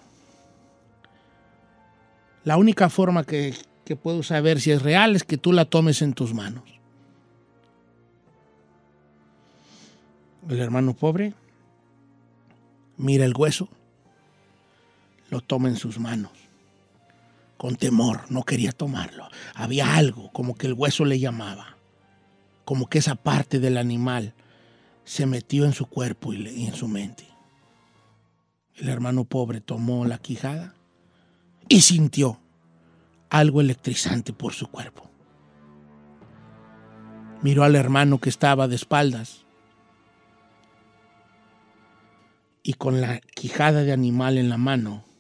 la 2.45 2.57
única 2.57 2.91
forma 2.91 3.25
que, 3.25 3.55
que 3.85 3.97
puedo 3.97 4.23
saber 4.23 4.61
si 4.61 4.71
es 4.73 4.83
real 4.83 5.17
es 5.17 5.25
que 5.25 5.39
tú 5.39 5.53
la 5.53 5.65
tomes 5.65 6.03
en 6.03 6.13
tus 6.13 6.35
manos. 6.35 6.65
El 10.49 10.61
hermano 10.61 10.95
pobre 10.95 11.35
mira 12.97 13.25
el 13.25 13.35
hueso, 13.37 13.69
lo 15.31 15.41
toma 15.41 15.69
en 15.69 15.77
sus 15.77 15.99
manos. 15.99 16.42
Con 17.63 17.77
temor, 17.77 18.23
no 18.29 18.43
quería 18.43 18.73
tomarlo. 18.73 19.29
Había 19.55 19.95
algo, 19.95 20.33
como 20.33 20.57
que 20.57 20.67
el 20.67 20.73
hueso 20.73 21.05
le 21.05 21.21
llamaba, 21.21 21.77
como 22.65 22.89
que 22.89 22.99
esa 22.99 23.15
parte 23.15 23.61
del 23.61 23.77
animal 23.77 24.35
se 25.05 25.27
metió 25.27 25.65
en 25.65 25.73
su 25.73 25.87
cuerpo 25.87 26.33
y, 26.33 26.67
en 26.67 26.75
su 26.75 26.89
mente. 26.89 27.25
El 28.75 28.89
hermano 28.89 29.23
pobre 29.23 29.61
tomó 29.61 30.05
la 30.07 30.19
quijada 30.19 30.75
y 31.69 31.83
sintió 31.83 32.41
algo 33.31 33.61
electrizante 33.61 34.33
por 34.33 34.55
su 34.55 34.67
cuerpo. 34.67 35.09
Miró 37.43 37.63
al 37.63 37.77
hermano 37.77 38.19
que 38.19 38.29
estaba 38.29 38.67
de 38.67 38.75
espaldas 38.75 39.47
y 42.65 42.73
con 42.73 43.01
la 43.01 43.21
quijada 43.21 43.85
de 43.85 43.93
animal 43.93 44.37
en 44.37 44.49
la 44.49 44.59
mano 44.59 45.12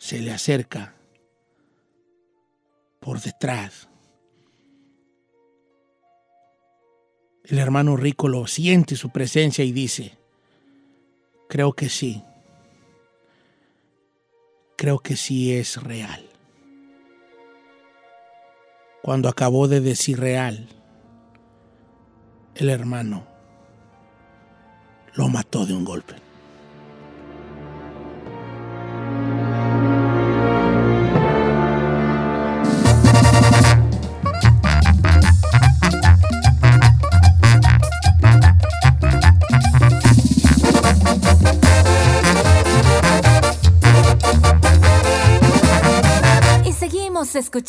se 0.00 0.18
le 0.18 0.32
acerca 0.32 0.94
por 3.00 3.20
detrás. 3.20 3.88
El 7.44 7.58
hermano 7.58 7.96
rico 7.96 8.26
lo 8.26 8.46
siente 8.46 8.96
su 8.96 9.10
presencia 9.10 9.62
y 9.62 9.72
dice, 9.72 10.16
creo 11.48 11.74
que 11.74 11.90
sí, 11.90 12.24
creo 14.76 15.00
que 15.00 15.16
sí 15.16 15.54
es 15.54 15.82
real. 15.82 16.26
Cuando 19.02 19.28
acabó 19.28 19.68
de 19.68 19.80
decir 19.80 20.18
real, 20.18 20.66
el 22.54 22.70
hermano 22.70 23.26
lo 25.14 25.28
mató 25.28 25.66
de 25.66 25.74
un 25.74 25.84
golpe. 25.84 26.29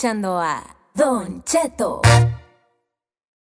Escuchando 0.01 0.39
a 0.39 0.63
Don 0.95 1.43
Cheto. 1.43 2.01